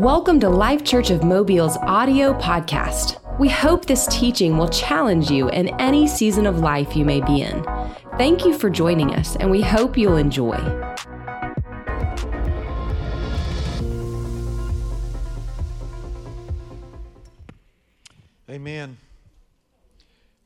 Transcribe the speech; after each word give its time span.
Welcome 0.00 0.40
to 0.40 0.48
Life 0.48 0.82
Church 0.82 1.10
of 1.10 1.22
Mobile's 1.22 1.76
audio 1.82 2.32
podcast. 2.32 3.20
We 3.38 3.50
hope 3.50 3.84
this 3.84 4.06
teaching 4.06 4.56
will 4.56 4.70
challenge 4.70 5.30
you 5.30 5.50
in 5.50 5.68
any 5.78 6.08
season 6.08 6.46
of 6.46 6.60
life 6.60 6.96
you 6.96 7.04
may 7.04 7.20
be 7.20 7.42
in. 7.42 7.62
Thank 8.16 8.46
you 8.46 8.58
for 8.58 8.70
joining 8.70 9.14
us, 9.14 9.36
and 9.36 9.50
we 9.50 9.60
hope 9.60 9.98
you'll 9.98 10.16
enjoy. 10.16 10.56
Amen. 18.48 18.96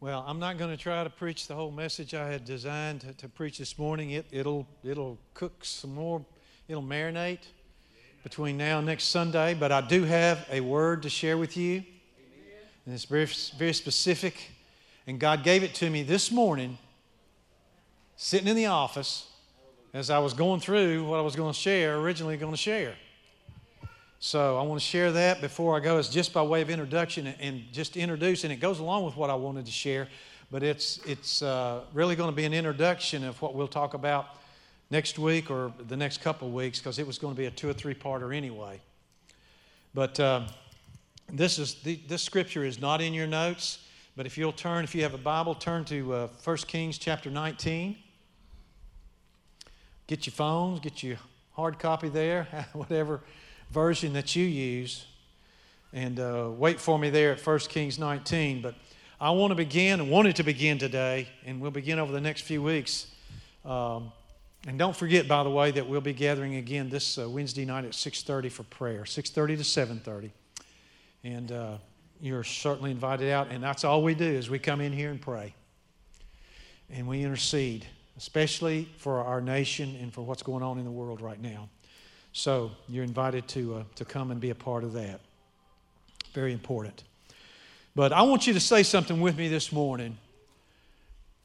Well, 0.01 0.25
I'm 0.27 0.41
not 0.41 0.59
going 0.59 0.73
to 0.73 0.77
try 0.77 1.05
to 1.05 1.11
preach 1.11 1.47
the 1.47 1.55
whole 1.55 1.71
message 1.71 2.13
I 2.13 2.27
had 2.29 2.45
designed 2.45 3.03
to, 3.03 3.13
to 3.13 3.29
preach 3.29 3.59
this 3.59 3.79
morning. 3.79 4.11
It, 4.11 4.27
it'll, 4.33 4.67
it'll 4.83 5.17
cook 5.33 5.65
some 5.65 5.95
more, 5.95 6.25
it'll 6.67 6.83
marinate 6.83 7.47
between 8.25 8.57
now 8.57 8.79
and 8.79 8.87
next 8.87 9.05
Sunday, 9.05 9.53
but 9.53 9.71
I 9.71 9.83
do 9.83 10.03
have 10.05 10.49
a 10.51 10.61
word 10.63 11.03
to 11.03 11.11
share 11.11 11.37
with 11.37 11.59
you. 11.59 11.85
And 12.87 12.95
it's 12.95 13.05
very, 13.05 13.29
very 13.59 13.75
specific. 13.75 14.51
And 15.07 15.21
God 15.21 15.45
gave 15.45 15.63
it 15.63 15.75
to 15.75 15.91
me 15.91 16.03
this 16.03 16.33
morning, 16.33 16.79
sitting 18.17 18.49
in 18.49 18.57
the 18.57 18.67
office, 18.67 19.31
as 19.93 20.09
I 20.09 20.19
was 20.21 20.33
going 20.33 20.61
through 20.61 21.05
what 21.05 21.19
I 21.19 21.23
was 21.23 21.37
going 21.37 21.53
to 21.53 21.59
share, 21.59 21.99
originally 21.99 22.39
going 22.39 22.53
to 22.53 22.59
share. 22.59 22.95
So 24.21 24.59
I 24.59 24.63
want 24.63 24.81
to 24.81 24.87
share 24.87 25.13
that 25.13 25.43
before 25.43 25.77
I 25.77 25.81
go. 25.81 25.99
It's 25.99 26.09
just 26.09 26.33
by 26.33 26.41
way 26.41 26.63
of 26.63 26.71
introduction 26.71 27.27
and 27.27 27.63
just 27.73 27.95
introduce, 27.95 28.43
and 28.45 28.53
it 28.53 28.57
goes 28.57 28.81
along 28.81 29.05
with 29.05 29.19
what 29.19 29.29
I 29.29 29.35
wanted 29.35 29.67
to 29.67 29.73
share, 29.73 30.09
but 30.51 30.63
it's, 30.63 30.99
it's 31.07 31.43
uh, 31.43 31.83
really 31.93 32.17
going 32.17 32.31
to 32.31 32.37
be 32.37 32.45
an 32.45 32.55
introduction 32.55 33.23
of 33.23 33.41
what 33.43 33.55
we'll 33.55 33.69
talk 33.69 33.93
about 33.93 34.39
next 34.91 35.19
week 35.19 35.51
or 35.51 35.73
the 35.89 35.97
next 35.97 36.21
couple 36.21 36.49
of 36.49 36.55
weeks 36.55 36.79
because 36.79 36.99
it 36.99 37.07
was 37.07 37.19
going 37.19 37.35
to 37.35 37.39
be 37.39 37.47
a 37.47 37.51
two 37.51 37.69
or 37.69 37.73
three 37.73 37.95
parter 37.95 38.35
anyway. 38.35 38.81
But 39.95 40.19
uh, 40.19 40.43
this, 41.33 41.59
is, 41.59 41.77
the, 41.83 42.01
this 42.09 42.23
scripture 42.23 42.65
is 42.65 42.81
not 42.81 43.01
in 43.01 43.15
your 43.15 43.27
notes, 43.27 43.79
but 44.17 44.27
if 44.27 44.37
you'll 44.37 44.53
turn, 44.53 44.85
if 44.85 44.95
you 44.95 45.03
have 45.03 45.15
a 45.15 45.19
Bible, 45.19 45.55
turn 45.55 45.85
to 45.87 46.15
uh, 46.15 46.29
1 46.43 46.57
Kings 46.59 46.99
chapter 46.99 47.31
19. 47.31 47.97
Get 50.07 50.27
your 50.27 50.33
phones, 50.33 50.81
get 50.81 51.03
your 51.03 51.17
hard 51.53 51.79
copy 51.79 52.09
there, 52.09 52.67
whatever 52.73 53.21
version 53.71 54.13
that 54.13 54.37
you 54.37 54.45
use. 54.45 55.07
And 55.93 56.19
uh, 56.19 56.51
wait 56.51 56.81
for 56.81 56.99
me 56.99 57.11
there 57.11 57.33
at 57.33 57.45
1 57.45 57.59
Kings 57.61 57.99
19. 57.99 58.63
But 58.63 58.75
I 59.21 59.31
want 59.31 59.53
to 59.53 59.55
begin 59.55 60.01
and 60.01 60.11
wanted 60.11 60.37
to 60.37 60.43
begin 60.43 60.79
today, 60.79 61.29
and 61.47 61.61
we'll 61.61 61.71
begin 61.71 61.99
over 61.99 62.13
the 62.13 62.21
next 62.21 62.43
few 62.43 62.63
weeks. 62.63 63.07
Um, 63.65 64.13
and 64.67 64.79
don't 64.79 64.97
forget, 64.97 65.29
by 65.29 65.43
the 65.43 65.51
way, 65.51 65.71
that 65.73 65.87
we'll 65.87 66.01
be 66.01 66.15
gathering 66.15 66.57
again 66.57 66.89
this 66.89 67.19
uh, 67.19 67.29
Wednesday 67.29 67.67
night 67.67 67.85
at 67.85 67.93
6.30 67.93 68.51
for 68.51 68.63
prayer, 68.65 69.03
6.30 69.03 69.33
to 69.59 69.63
7.30. 69.63 70.31
And 71.23 71.53
uh, 71.53 71.77
you're 72.21 72.45
certainly 72.45 72.91
invited 72.91 73.31
out. 73.31 73.49
And 73.51 73.63
that's 73.63 73.85
all 73.85 74.03
we 74.03 74.15
do 74.15 74.25
is 74.25 74.49
we 74.49 74.59
come 74.59 74.81
in 74.81 74.93
here 74.93 75.11
and 75.11 75.21
pray. 75.21 75.55
And 76.91 77.07
we 77.07 77.23
intercede, 77.23 77.87
especially 78.17 78.89
for 78.97 79.23
our 79.23 79.43
nation 79.43 79.97
and 80.01 80.13
for 80.13 80.23
what's 80.23 80.43
going 80.43 80.63
on 80.63 80.79
in 80.79 80.85
the 80.85 80.91
world 80.91 81.21
right 81.21 81.41
now. 81.41 81.69
So 82.33 82.73
you're 82.89 83.05
invited 83.05 83.47
to, 83.49 83.77
uh, 83.77 83.83
to 83.97 84.05
come 84.05 84.31
and 84.31 84.41
be 84.41 84.51
a 84.51 84.55
part 84.55 84.83
of 84.83 84.95
that. 84.95 85.21
Very 86.33 86.53
important. 86.53 87.05
But 87.95 88.13
I 88.13 88.23
want 88.23 88.47
you 88.47 88.55
to 88.55 88.61
say 88.61 88.83
something 88.83 89.21
with 89.21 89.37
me 89.37 89.49
this 89.49 89.71
morning. 89.71 90.19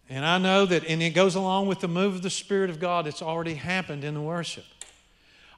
And 0.09 0.25
I 0.25 0.39
know 0.39 0.65
that, 0.65 0.85
and 0.85 1.03
it 1.03 1.11
goes 1.11 1.35
along 1.35 1.67
with 1.67 1.81
the 1.81 1.87
move 1.87 2.15
of 2.15 2.23
the 2.23 2.31
Spirit 2.31 2.71
of 2.71 2.79
God 2.79 3.05
that's 3.05 3.21
already 3.21 3.53
happened 3.53 4.03
in 4.03 4.15
the 4.15 4.21
worship. 4.21 4.65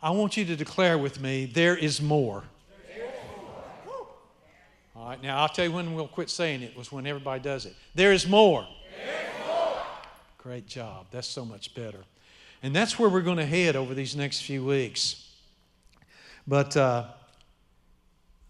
I 0.04 0.10
want 0.10 0.36
you 0.36 0.44
to 0.46 0.56
declare 0.58 0.98
with 0.98 1.22
me, 1.22 1.46
there 1.46 1.76
is 1.76 2.02
more. 2.02 2.44
All 4.94 5.08
right, 5.08 5.24
now 5.24 5.40
I'll 5.40 5.50
tell 5.50 5.66
you 5.66 5.72
when 5.72 5.96
we'll 5.96 6.08
quit 6.08 6.30
saying 6.30 6.62
it, 6.62 6.78
was 6.78 6.92
when 6.92 7.08
everybody 7.08 7.42
does 7.42 7.66
it. 7.66 7.76
There 7.96 8.12
is 8.12 8.28
more. 8.28 8.68
There 9.04 9.16
is 9.16 9.48
more. 9.48 9.78
Great 10.38 10.68
job. 10.68 11.08
That's 11.12 11.28
so 11.28 11.46
much 11.46 11.74
better. 11.74 12.00
And 12.62 12.76
that's 12.76 13.00
where 13.00 13.10
we're 13.10 13.22
going 13.22 13.38
to 13.38 13.46
head 13.46 13.76
over 13.76 13.94
these 13.94 14.16
next 14.16 14.42
few 14.42 14.64
weeks. 14.64 15.32
But 16.46 16.76
uh, 16.76 17.06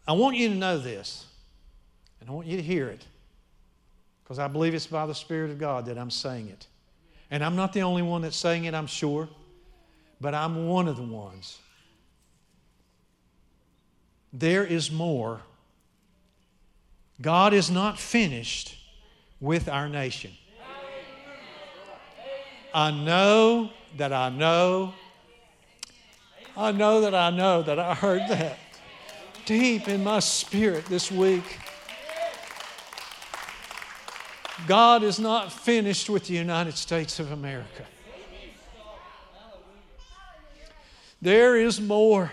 I 0.08 0.14
want 0.14 0.36
you 0.36 0.50
to 0.50 0.56
know 0.56 0.78
this, 0.78 1.26
and 2.20 2.30
I 2.30 2.34
want 2.34 2.48
you 2.48 2.58
to 2.58 2.64
hear 2.64 2.88
it, 2.88 3.06
because 4.32 4.40
I 4.40 4.48
believe 4.48 4.74
it's 4.74 4.88
by 4.88 5.06
the 5.06 5.14
Spirit 5.14 5.52
of 5.52 5.60
God 5.60 5.88
that 5.88 5.98
I'm 5.98 6.10
saying 6.10 6.48
it. 6.48 6.66
And 7.32 7.44
I'm 7.44 7.58
not 7.58 7.74
the 7.74 7.82
only 7.82 8.02
one 8.02 8.22
that's 8.22 8.38
saying 8.38 8.64
it, 8.64 8.74
I'm 8.74 8.88
sure, 8.88 9.28
but 10.22 10.34
I'm 10.34 10.70
one 10.70 10.88
of 10.88 10.96
the 10.96 11.04
ones. 11.04 11.60
There 14.32 14.64
is 14.64 14.90
more. 14.90 15.42
God 17.20 17.54
is 17.54 17.70
not 17.70 18.00
finished 18.00 18.78
with 19.42 19.68
our 19.68 19.90
nation. 19.90 20.32
I 22.74 22.92
know 22.92 23.70
that 23.98 24.14
I 24.14 24.30
know, 24.30 24.94
I 26.56 26.72
know 26.72 27.02
that 27.02 27.14
I 27.14 27.32
know 27.32 27.64
that 27.64 27.80
I 27.80 27.94
heard 27.96 28.22
that 28.30 28.58
deep 29.46 29.90
in 29.90 30.06
my 30.06 30.20
spirit 30.20 30.86
this 30.86 31.12
week. 31.12 31.60
God 34.68 35.04
is 35.04 35.20
not 35.20 35.52
finished 35.52 36.10
with 36.10 36.28
the 36.28 36.34
United 36.34 36.76
States 36.78 37.20
of 37.20 37.32
America. 37.32 37.86
There 41.22 41.56
is 41.56 41.80
more. 41.80 42.32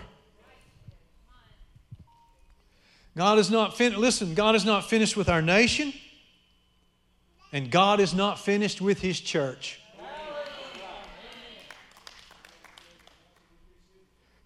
God 3.17 3.39
is 3.39 3.51
not 3.51 3.77
finished. 3.77 3.99
Listen, 3.99 4.35
God 4.35 4.55
is 4.55 4.65
not 4.65 4.89
finished 4.89 5.17
with 5.17 5.29
our 5.29 5.43
nation, 5.43 5.93
and 7.53 7.71
God 7.71 8.01
is 8.01 8.15
not 8.15 8.39
finished 8.39 8.81
with 8.81 9.01
His 9.01 9.21
church. 9.21 9.81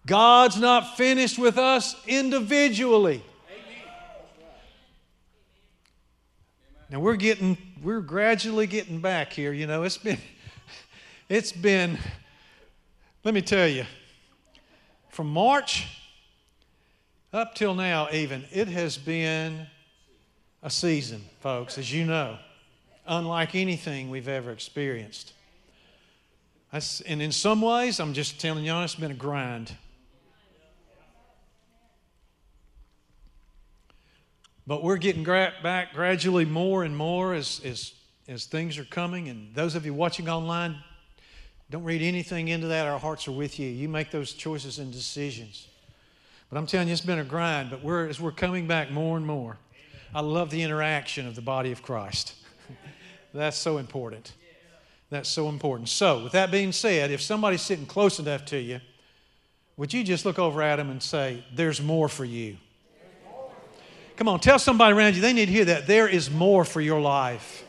God's 0.05 0.59
not 0.59 0.97
finished 0.97 1.39
with 1.39 1.57
us 1.57 1.95
individually. 2.07 3.23
Now 6.93 6.99
we're 6.99 7.15
getting, 7.15 7.57
we're 7.81 8.01
gradually 8.01 8.67
getting 8.67 8.99
back 9.01 9.33
here. 9.33 9.51
You 9.51 9.65
know, 9.65 9.81
it's 9.81 9.97
been, 9.97 10.19
it's 11.27 11.51
been, 11.51 11.97
let 13.23 13.33
me 13.33 13.41
tell 13.41 13.67
you, 13.67 13.85
from 15.09 15.25
March 15.25 15.87
up 17.33 17.55
till 17.55 17.73
now, 17.73 18.09
even, 18.11 18.45
it 18.51 18.67
has 18.67 18.95
been 18.95 19.65
a 20.61 20.69
season, 20.69 21.23
folks, 21.39 21.79
as 21.79 21.91
you 21.91 22.05
know, 22.05 22.37
unlike 23.07 23.55
anything 23.55 24.11
we've 24.11 24.27
ever 24.27 24.51
experienced. 24.51 25.33
That's, 26.71 27.01
and 27.01 27.23
in 27.23 27.31
some 27.31 27.63
ways, 27.63 27.99
I'm 27.99 28.13
just 28.13 28.39
telling 28.39 28.65
you 28.65 28.75
it's 28.81 28.93
been 28.93 29.09
a 29.09 29.15
grind. 29.15 29.75
But 34.65 34.83
we're 34.83 34.97
getting 34.97 35.23
gra- 35.23 35.53
back 35.61 35.93
gradually 35.93 36.45
more 36.45 36.83
and 36.83 36.95
more 36.95 37.33
as, 37.33 37.61
as, 37.65 37.93
as 38.27 38.45
things 38.45 38.77
are 38.77 38.85
coming. 38.85 39.27
And 39.27 39.53
those 39.53 39.75
of 39.75 39.85
you 39.85 39.93
watching 39.93 40.29
online, 40.29 40.77
don't 41.69 41.83
read 41.83 42.01
anything 42.01 42.47
into 42.47 42.67
that. 42.67 42.87
Our 42.87 42.99
hearts 42.99 43.27
are 43.27 43.31
with 43.33 43.59
you. 43.59 43.67
You 43.67 43.89
make 43.89 44.11
those 44.11 44.33
choices 44.33 44.79
and 44.79 44.91
decisions. 44.91 45.67
But 46.49 46.57
I'm 46.57 46.67
telling 46.67 46.87
you, 46.87 46.93
it's 46.93 47.01
been 47.01 47.19
a 47.19 47.23
grind, 47.23 47.71
but 47.71 47.83
we're, 47.83 48.07
as 48.07 48.21
we're 48.21 48.31
coming 48.31 48.67
back 48.67 48.91
more 48.91 49.17
and 49.17 49.25
more, 49.25 49.57
I 50.13 50.21
love 50.21 50.51
the 50.51 50.61
interaction 50.61 51.27
of 51.27 51.35
the 51.35 51.41
body 51.41 51.71
of 51.71 51.81
Christ. 51.81 52.35
That's 53.33 53.57
so 53.57 53.79
important. 53.79 54.33
That's 55.09 55.29
so 55.29 55.49
important. 55.49 55.89
So, 55.89 56.23
with 56.23 56.33
that 56.33 56.51
being 56.51 56.71
said, 56.71 57.11
if 57.11 57.21
somebody's 57.21 57.61
sitting 57.61 57.85
close 57.85 58.19
enough 58.19 58.45
to 58.45 58.59
you, 58.59 58.79
would 59.77 59.93
you 59.93 60.03
just 60.03 60.25
look 60.25 60.37
over 60.37 60.61
at 60.61 60.75
them 60.75 60.89
and 60.89 61.01
say, 61.01 61.43
There's 61.53 61.81
more 61.81 62.07
for 62.07 62.25
you? 62.25 62.57
Come 64.15 64.27
on, 64.27 64.39
tell 64.39 64.59
somebody 64.59 64.93
around 64.93 65.15
you, 65.15 65.21
they 65.21 65.33
need 65.33 65.47
to 65.47 65.51
hear 65.51 65.65
that. 65.65 65.87
There 65.87 66.07
is 66.07 66.29
more 66.29 66.63
for 66.65 66.81
your 66.81 67.01
life. 67.01 67.63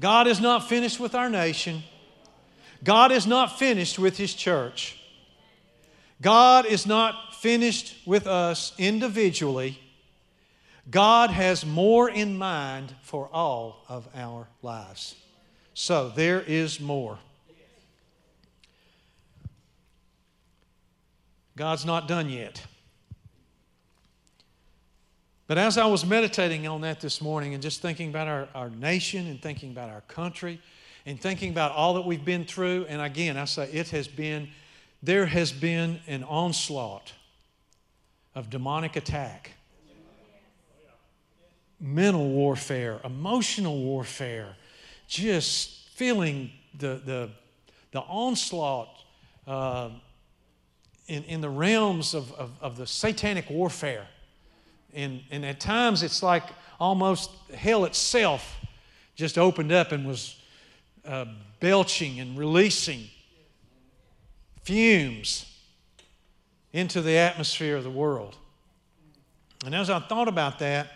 God 0.00 0.26
is 0.26 0.40
not 0.40 0.68
finished 0.68 1.00
with 1.00 1.14
our 1.14 1.30
nation. 1.30 1.82
God 2.84 3.12
is 3.12 3.26
not 3.26 3.58
finished 3.58 3.98
with 3.98 4.16
His 4.16 4.34
church. 4.34 5.00
God 6.20 6.66
is 6.66 6.86
not 6.86 7.34
finished 7.36 7.96
with 8.06 8.26
us 8.26 8.72
individually. 8.78 9.78
God 10.90 11.30
has 11.30 11.64
more 11.64 12.08
in 12.08 12.36
mind 12.36 12.94
for 13.02 13.28
all 13.32 13.84
of 13.88 14.08
our 14.14 14.48
lives. 14.62 15.14
So 15.74 16.08
there 16.08 16.40
is 16.40 16.80
more. 16.80 17.18
God's 21.56 21.84
not 21.84 22.06
done 22.06 22.28
yet. 22.28 22.62
But 25.46 25.58
as 25.58 25.78
I 25.78 25.86
was 25.86 26.04
meditating 26.04 26.66
on 26.66 26.80
that 26.80 27.00
this 27.00 27.20
morning 27.20 27.54
and 27.54 27.62
just 27.62 27.80
thinking 27.80 28.08
about 28.08 28.26
our, 28.26 28.48
our 28.54 28.70
nation 28.70 29.26
and 29.28 29.40
thinking 29.40 29.70
about 29.70 29.90
our 29.90 30.00
country 30.02 30.60
and 31.04 31.20
thinking 31.20 31.50
about 31.50 31.70
all 31.70 31.94
that 31.94 32.04
we've 32.04 32.24
been 32.24 32.44
through, 32.44 32.86
and 32.88 33.00
again, 33.00 33.36
I 33.36 33.44
say 33.44 33.70
it 33.70 33.90
has 33.90 34.08
been 34.08 34.48
there 35.02 35.26
has 35.26 35.52
been 35.52 36.00
an 36.08 36.24
onslaught 36.24 37.12
of 38.34 38.50
demonic 38.50 38.96
attack, 38.96 39.52
mental 41.78 42.28
warfare, 42.28 43.00
emotional 43.04 43.78
warfare, 43.78 44.56
just 45.06 45.88
feeling 45.90 46.50
the, 46.76 47.00
the, 47.04 47.30
the 47.92 48.00
onslaught 48.00 48.88
uh, 49.46 49.90
in, 51.06 51.22
in 51.24 51.40
the 51.40 51.50
realms 51.50 52.14
of, 52.14 52.32
of, 52.32 52.50
of 52.60 52.76
the 52.76 52.86
satanic 52.86 53.48
warfare. 53.48 54.08
And, 54.96 55.20
and 55.30 55.44
at 55.44 55.60
times 55.60 56.02
it's 56.02 56.22
like 56.22 56.42
almost 56.80 57.30
hell 57.54 57.84
itself 57.84 58.56
just 59.14 59.38
opened 59.38 59.70
up 59.70 59.92
and 59.92 60.06
was 60.06 60.40
uh, 61.04 61.26
belching 61.60 62.18
and 62.18 62.36
releasing 62.36 63.04
fumes 64.62 65.52
into 66.72 67.00
the 67.00 67.16
atmosphere 67.16 67.76
of 67.76 67.84
the 67.84 67.90
world. 67.90 68.36
And 69.64 69.74
as 69.74 69.90
I 69.90 70.00
thought 70.00 70.28
about 70.28 70.58
that, 70.58 70.88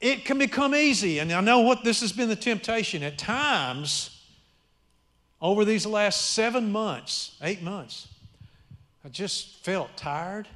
it 0.00 0.24
can 0.24 0.38
become 0.38 0.74
easy. 0.74 1.20
And 1.20 1.32
I 1.32 1.40
know 1.40 1.60
what 1.60 1.84
this 1.84 2.00
has 2.00 2.12
been 2.12 2.28
the 2.28 2.36
temptation. 2.36 3.02
At 3.02 3.16
times, 3.16 4.22
over 5.40 5.64
these 5.64 5.86
last 5.86 6.32
seven 6.32 6.70
months, 6.70 7.36
eight 7.42 7.62
months, 7.62 8.08
I 9.04 9.08
just 9.08 9.64
felt 9.64 9.96
tired. 9.96 10.48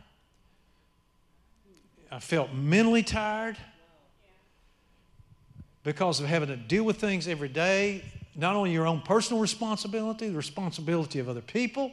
I 2.10 2.18
felt 2.18 2.52
mentally 2.52 3.02
tired 3.02 3.56
because 5.84 6.20
of 6.20 6.26
having 6.26 6.48
to 6.48 6.56
deal 6.56 6.84
with 6.84 6.96
things 6.96 7.28
every 7.28 7.48
day, 7.48 8.04
not 8.34 8.56
only 8.56 8.72
your 8.72 8.86
own 8.86 9.00
personal 9.00 9.40
responsibility, 9.40 10.28
the 10.28 10.36
responsibility 10.36 11.20
of 11.20 11.28
other 11.28 11.40
people, 11.40 11.92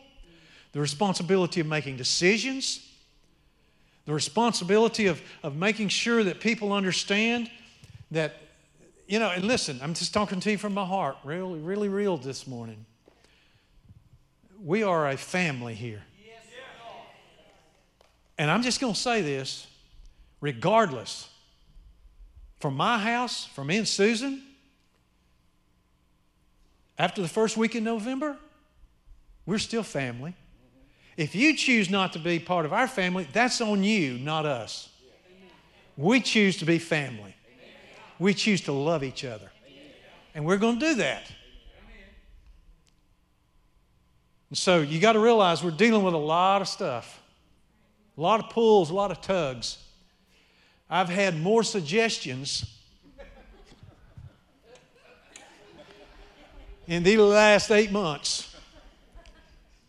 the 0.71 0.79
responsibility 0.79 1.61
of 1.61 1.67
making 1.67 1.97
decisions, 1.97 2.91
the 4.05 4.13
responsibility 4.13 5.05
of, 5.07 5.21
of 5.43 5.55
making 5.55 5.89
sure 5.89 6.23
that 6.23 6.39
people 6.39 6.73
understand 6.73 7.49
that, 8.11 8.35
you 9.07 9.19
know, 9.19 9.29
and 9.29 9.43
listen, 9.43 9.79
I'm 9.81 9.93
just 9.93 10.13
talking 10.13 10.39
to 10.39 10.51
you 10.51 10.57
from 10.57 10.73
my 10.73 10.85
heart, 10.85 11.17
really, 11.23 11.59
really 11.59 11.89
real 11.89 12.17
this 12.17 12.47
morning. 12.47 12.85
We 14.63 14.81
are 14.83 15.09
a 15.09 15.17
family 15.17 15.75
here. 15.75 16.01
And 18.39 18.51
I'm 18.51 18.61
just 18.61 18.79
going 18.79 18.93
to 18.93 18.99
say 18.99 19.21
this 19.21 19.67
regardless, 20.41 21.29
from 22.59 22.75
my 22.75 22.97
house, 22.97 23.45
from 23.45 23.67
me 23.67 23.77
and 23.77 23.87
Susan, 23.87 24.41
after 26.97 27.21
the 27.21 27.27
first 27.27 27.57
week 27.57 27.75
in 27.75 27.83
November, 27.83 28.37
we're 29.45 29.59
still 29.59 29.83
family. 29.83 30.35
If 31.15 31.33
you 31.33 31.55
choose 31.55 31.89
not 31.89 32.13
to 32.13 32.19
be 32.19 32.39
part 32.39 32.65
of 32.65 32.73
our 32.73 32.87
family, 32.87 33.27
that's 33.33 33.61
on 33.61 33.83
you, 33.83 34.17
not 34.19 34.45
us. 34.45 34.89
We 35.95 36.21
choose 36.21 36.57
to 36.57 36.65
be 36.65 36.77
family. 36.77 37.35
We 38.19 38.33
choose 38.33 38.61
to 38.61 38.71
love 38.71 39.03
each 39.03 39.23
other. 39.23 39.49
And 40.35 40.45
we're 40.45 40.57
going 40.57 40.79
to 40.79 40.85
do 40.85 40.95
that. 40.95 41.31
And 44.49 44.57
so 44.57 44.81
you 44.81 44.99
got 44.99 45.13
to 45.13 45.19
realize 45.19 45.63
we're 45.63 45.71
dealing 45.71 46.03
with 46.03 46.13
a 46.13 46.19
lot 46.19 46.61
of 46.61 46.67
stuff, 46.67 47.21
a 48.17 48.21
lot 48.21 48.39
of 48.39 48.49
pulls, 48.49 48.89
a 48.89 48.93
lot 48.93 49.11
of 49.11 49.21
tugs. 49.21 49.77
I've 50.89 51.09
had 51.09 51.39
more 51.39 51.63
suggestions 51.63 52.65
in 56.87 57.03
the 57.03 57.17
last 57.17 57.71
eight 57.71 57.91
months 57.91 58.55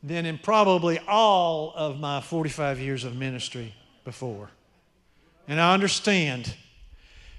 than 0.03 0.27
in 0.27 0.39
probably 0.39 0.99
all 1.07 1.73
of 1.77 1.99
my 1.99 2.21
45 2.21 2.81
years 2.81 3.05
of 3.05 3.17
ministry 3.17 3.75
before. 4.05 4.51
And 5.47 5.61
I 5.61 5.73
understand 5.73 6.55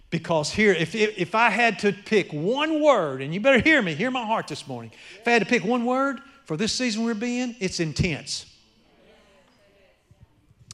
because 0.10 0.52
here, 0.52 0.74
if, 0.74 0.96
if 0.96 1.36
I 1.36 1.50
had 1.50 1.80
to 1.80 1.92
pick 1.94 2.32
one 2.32 2.82
word, 2.82 3.22
and 3.22 3.34
you 3.34 3.40
better 3.40 3.60
hear 3.60 3.82
me, 3.82 3.94
hear 3.94 4.10
my 4.10 4.26
heart 4.26 4.48
this 4.48 4.68
morning. 4.68 4.92
If 5.20 5.28
I 5.28 5.32
had 5.32 5.44
to 5.44 5.48
pick 5.48 5.64
one 5.64 5.86
word 5.86 6.20
for 6.46 6.58
this 6.58 6.74
season 6.74 7.04
we're 7.04 7.14
being, 7.14 7.56
it's 7.60 7.80
intense. 7.80 8.46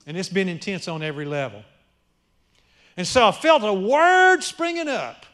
And 0.08 0.16
it's 0.16 0.30
been 0.30 0.48
intense 0.48 0.88
on 0.88 1.04
every 1.04 1.26
level. 1.26 1.64
And 2.98 3.06
so 3.06 3.28
I 3.28 3.32
felt 3.32 3.64
a 3.64 3.74
word 3.74 4.42
springing 4.42 4.88
up. 4.88 5.26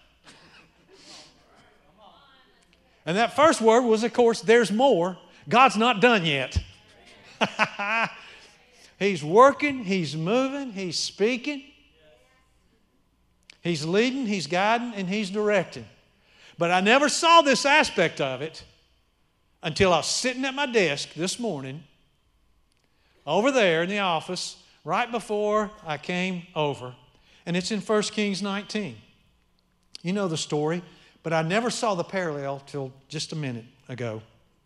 And 3.05 3.17
that 3.17 3.35
first 3.35 3.61
word 3.61 3.81
was, 3.81 4.03
of 4.03 4.13
course, 4.13 4.41
there's 4.41 4.71
more. 4.71 5.17
God's 5.49 5.77
not 5.77 6.01
done 6.01 6.25
yet. 6.25 6.57
he's 8.99 9.23
working, 9.23 9.83
He's 9.83 10.15
moving, 10.15 10.71
He's 10.71 10.99
speaking, 10.99 11.63
He's 13.63 13.85
leading, 13.85 14.27
He's 14.27 14.47
guiding, 14.47 14.93
and 14.93 15.09
He's 15.09 15.29
directing. 15.31 15.85
But 16.57 16.69
I 16.71 16.79
never 16.79 17.09
saw 17.09 17.41
this 17.41 17.65
aspect 17.65 18.21
of 18.21 18.41
it 18.41 18.63
until 19.63 19.93
I 19.93 19.97
was 19.97 20.07
sitting 20.07 20.45
at 20.45 20.53
my 20.53 20.67
desk 20.67 21.13
this 21.15 21.39
morning 21.39 21.83
over 23.25 23.51
there 23.51 23.83
in 23.83 23.89
the 23.89 23.99
office 23.99 24.57
right 24.83 25.11
before 25.11 25.71
I 25.85 25.97
came 25.97 26.43
over. 26.55 26.93
And 27.45 27.57
it's 27.57 27.71
in 27.71 27.81
1 27.81 28.01
Kings 28.03 28.41
19. 28.41 28.95
You 30.03 30.13
know 30.13 30.27
the 30.27 30.37
story, 30.37 30.81
but 31.23 31.33
I 31.33 31.41
never 31.41 31.69
saw 31.69 31.95
the 31.95 32.03
parallel 32.03 32.61
till 32.65 32.91
just 33.07 33.31
a 33.31 33.35
minute 33.35 33.65
ago 33.87 34.21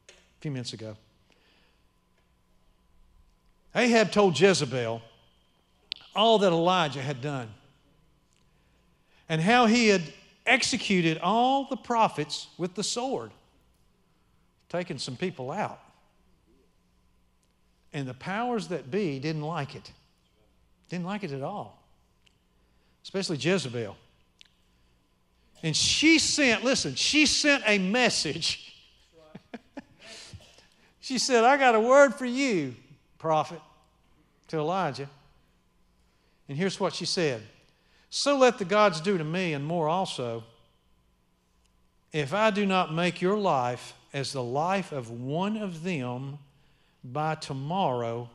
a 0.10 0.42
few 0.42 0.52
minutes 0.52 0.74
ago. 0.74 0.96
Ahab 3.76 4.12
told 4.12 4.40
Jezebel 4.40 5.02
all 6.16 6.40
that 6.40 6.52
Elijah 6.52 7.02
had 7.02 7.22
done 7.22 7.50
and 9.28 9.42
how 9.42 9.66
he 9.66 9.90
had 9.90 10.02
executed 10.46 11.18
all 11.18 11.68
the 11.70 11.76
prophets 11.76 12.48
with 12.58 12.76
the 12.76 12.84
sword, 12.84 13.32
taking 14.70 14.98
some 14.98 15.18
people 15.18 15.52
out. 15.52 15.80
And 17.92 18.08
the 18.08 18.14
powers 18.14 18.68
that 18.70 18.92
be 18.92 19.20
didn't 19.20 19.42
like 19.42 19.76
it. 19.76 19.92
Didn't 20.90 21.06
like 21.06 21.24
it 21.24 21.32
at 21.32 21.42
all, 21.42 21.82
especially 23.06 23.38
Jezebel. 23.38 23.96
And 25.62 25.76
she 25.76 26.20
sent, 26.20 26.64
listen, 26.64 26.96
she 26.96 27.26
sent 27.26 27.64
a 27.66 27.78
message 27.78 28.76
she 31.00 31.20
said, 31.20 31.44
I 31.44 31.56
got 31.58 31.76
a 31.76 31.80
word 31.80 32.16
for 32.16 32.26
you, 32.26 32.76
prophet, 33.20 33.62
to 34.48 34.58
Elijah. 34.58 35.08
And 36.50 36.58
here's 36.58 36.80
what 36.80 36.94
she 36.94 37.06
said 37.06 37.44
So 38.10 38.38
let 38.38 38.58
the 38.58 38.66
gods 38.66 39.00
do 39.02 39.18
to 39.18 39.24
me, 39.24 39.54
and 39.54 39.64
more 39.64 39.88
also, 39.88 40.44
if 42.12 42.34
I 42.34 42.50
do 42.50 42.66
not 42.66 42.94
make 42.94 43.22
your 43.22 43.38
life 43.38 43.94
as 44.14 44.34
the 44.34 44.44
life 44.44 44.92
of 44.92 45.12
one 45.12 45.58
of 45.58 45.84
them 45.84 46.40
by 47.04 47.36
tomorrow 47.36 48.30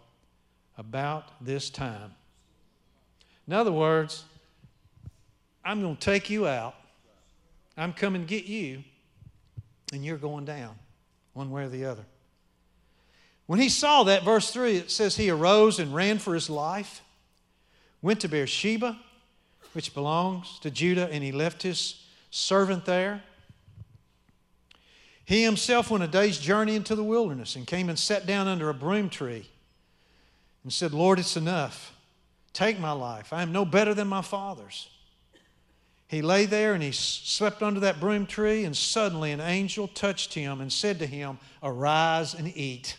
about 0.79 1.25
this 1.41 1.71
time. 1.71 2.15
In 3.49 3.53
other 3.53 3.73
words, 3.73 4.25
I'm 5.71 5.81
going 5.83 5.95
to 5.95 6.01
take 6.01 6.29
you 6.31 6.49
out. 6.49 6.75
I'm 7.77 7.93
coming 7.93 8.23
to 8.23 8.27
get 8.27 8.47
you, 8.47 8.83
and 9.93 10.05
you're 10.05 10.17
going 10.17 10.45
down, 10.45 10.75
one 11.33 11.49
way 11.53 11.63
or 11.63 11.69
the 11.69 11.85
other. 11.85 12.05
When 13.47 13.61
he 13.61 13.69
saw 13.69 14.03
that, 14.03 14.25
verse 14.25 14.51
3, 14.51 14.79
it 14.79 14.91
says 14.91 15.15
he 15.15 15.31
arose 15.31 15.79
and 15.79 15.95
ran 15.95 16.19
for 16.19 16.35
his 16.35 16.51
life, 16.51 17.03
went 18.03 18.19
to 18.23 18.29
Beersheba, 18.29 18.99
which 19.73 19.95
belongs 19.95 20.59
to 20.63 20.73
Judah, 20.73 21.09
and 21.13 21.23
he 21.23 21.31
left 21.31 21.63
his 21.63 22.05
servant 22.33 22.85
there. 22.85 23.23
He 25.25 25.45
himself 25.45 25.89
went 25.89 26.03
a 26.03 26.09
day's 26.09 26.41
journey 26.41 26.75
into 26.75 26.97
the 26.97 27.05
wilderness 27.05 27.55
and 27.55 27.65
came 27.65 27.89
and 27.89 27.97
sat 27.97 28.27
down 28.27 28.49
under 28.49 28.71
a 28.71 28.75
broom 28.75 29.09
tree 29.09 29.49
and 30.65 30.73
said, 30.73 30.93
Lord, 30.93 31.21
it's 31.21 31.37
enough. 31.37 31.95
Take 32.53 32.81
my 32.81 32.91
life. 32.91 33.33
I 33.33 33.43
am 33.43 33.53
no 33.53 33.65
better 33.65 33.95
than 33.95 34.09
my 34.09 34.23
father's. 34.23 34.89
He 36.11 36.23
lay 36.23 36.45
there 36.45 36.75
and 36.75 36.83
he 36.83 36.91
slept 36.91 37.63
under 37.63 37.79
that 37.81 38.01
broom 38.01 38.27
tree, 38.27 38.65
and 38.65 38.77
suddenly 38.77 39.31
an 39.31 39.41
angel 39.41 39.87
touched 39.87 40.35
him 40.35 40.61
and 40.61 40.73
said 40.73 40.99
to 40.99 41.07
him, 41.07 41.39
Arise 41.63 42.35
and 42.35 42.49
eat. 42.57 42.97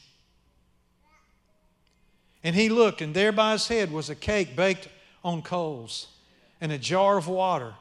And 2.41 2.55
he 2.55 2.69
looked, 2.69 3.01
and 3.01 3.13
there 3.13 3.33
by 3.33 3.51
his 3.51 3.67
head 3.67 3.91
was 3.91 4.09
a 4.09 4.15
cake 4.15 4.55
baked 4.55 4.87
on 5.25 5.41
coals 5.41 6.07
and 6.61 6.71
a 6.71 6.77
jar 6.77 7.17
of 7.17 7.27
water. 7.27 7.73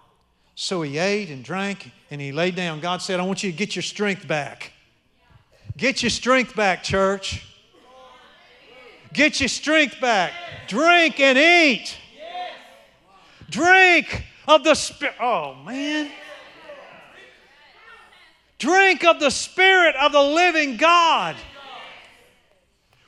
So 0.57 0.83
he 0.83 0.99
ate 0.99 1.31
and 1.31 1.45
drank 1.45 1.93
and 2.11 2.21
he 2.21 2.33
lay 2.33 2.51
down. 2.51 2.81
God 2.81 3.01
said, 3.01 3.21
I 3.21 3.23
want 3.23 3.45
you 3.45 3.53
to 3.53 3.57
get 3.57 3.77
your 3.77 3.85
strength 3.85 4.27
back. 4.27 4.73
Get 5.77 6.03
your 6.03 6.11
strength 6.11 6.57
back, 6.57 6.83
church. 6.83 7.47
Get 9.13 9.39
your 9.39 9.49
strength 9.49 10.01
back. 10.01 10.33
Drink 10.67 11.21
and 11.21 11.39
eat. 11.39 11.97
Drink 13.49 14.25
of 14.51 14.65
the 14.65 14.75
Spirit. 14.75 15.15
Oh, 15.21 15.55
man. 15.65 16.11
Drink 18.59 19.05
of 19.05 19.21
the 19.21 19.31
Spirit 19.31 19.97
of 19.97 20.13
the 20.13 20.23
living 20.23 20.77
God. 20.77 21.37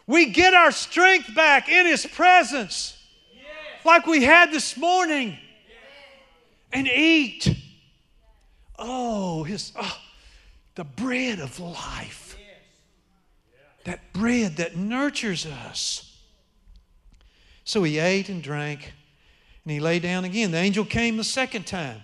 We 0.07 0.27
get 0.27 0.55
our 0.55 0.73
strength 0.73 1.35
back 1.35 1.69
in 1.69 1.87
His 1.87 2.07
presence, 2.07 2.97
like 3.85 4.07
we 4.07 4.23
had 4.23 4.51
this 4.51 4.77
morning, 4.77 5.39
and 6.73 6.89
eat. 6.89 7.55
Oh, 8.79 9.45
His 9.45 9.73
oh, 9.79 9.99
the 10.75 10.85
bread 10.85 11.39
of 11.39 11.61
life. 11.61 12.37
That 13.85 14.13
bread 14.13 14.57
that 14.57 14.77
nurtures 14.77 15.45
us. 15.45 16.13
So 17.65 17.83
he 17.83 17.99
ate 17.99 18.29
and 18.29 18.43
drank, 18.43 18.93
and 19.65 19.73
he 19.73 19.81
lay 19.81 19.99
down 19.99 20.25
again. 20.25 20.51
The 20.51 20.59
angel 20.59 20.85
came 20.85 21.17
the 21.17 21.25
second 21.25 21.67
time, 21.67 22.01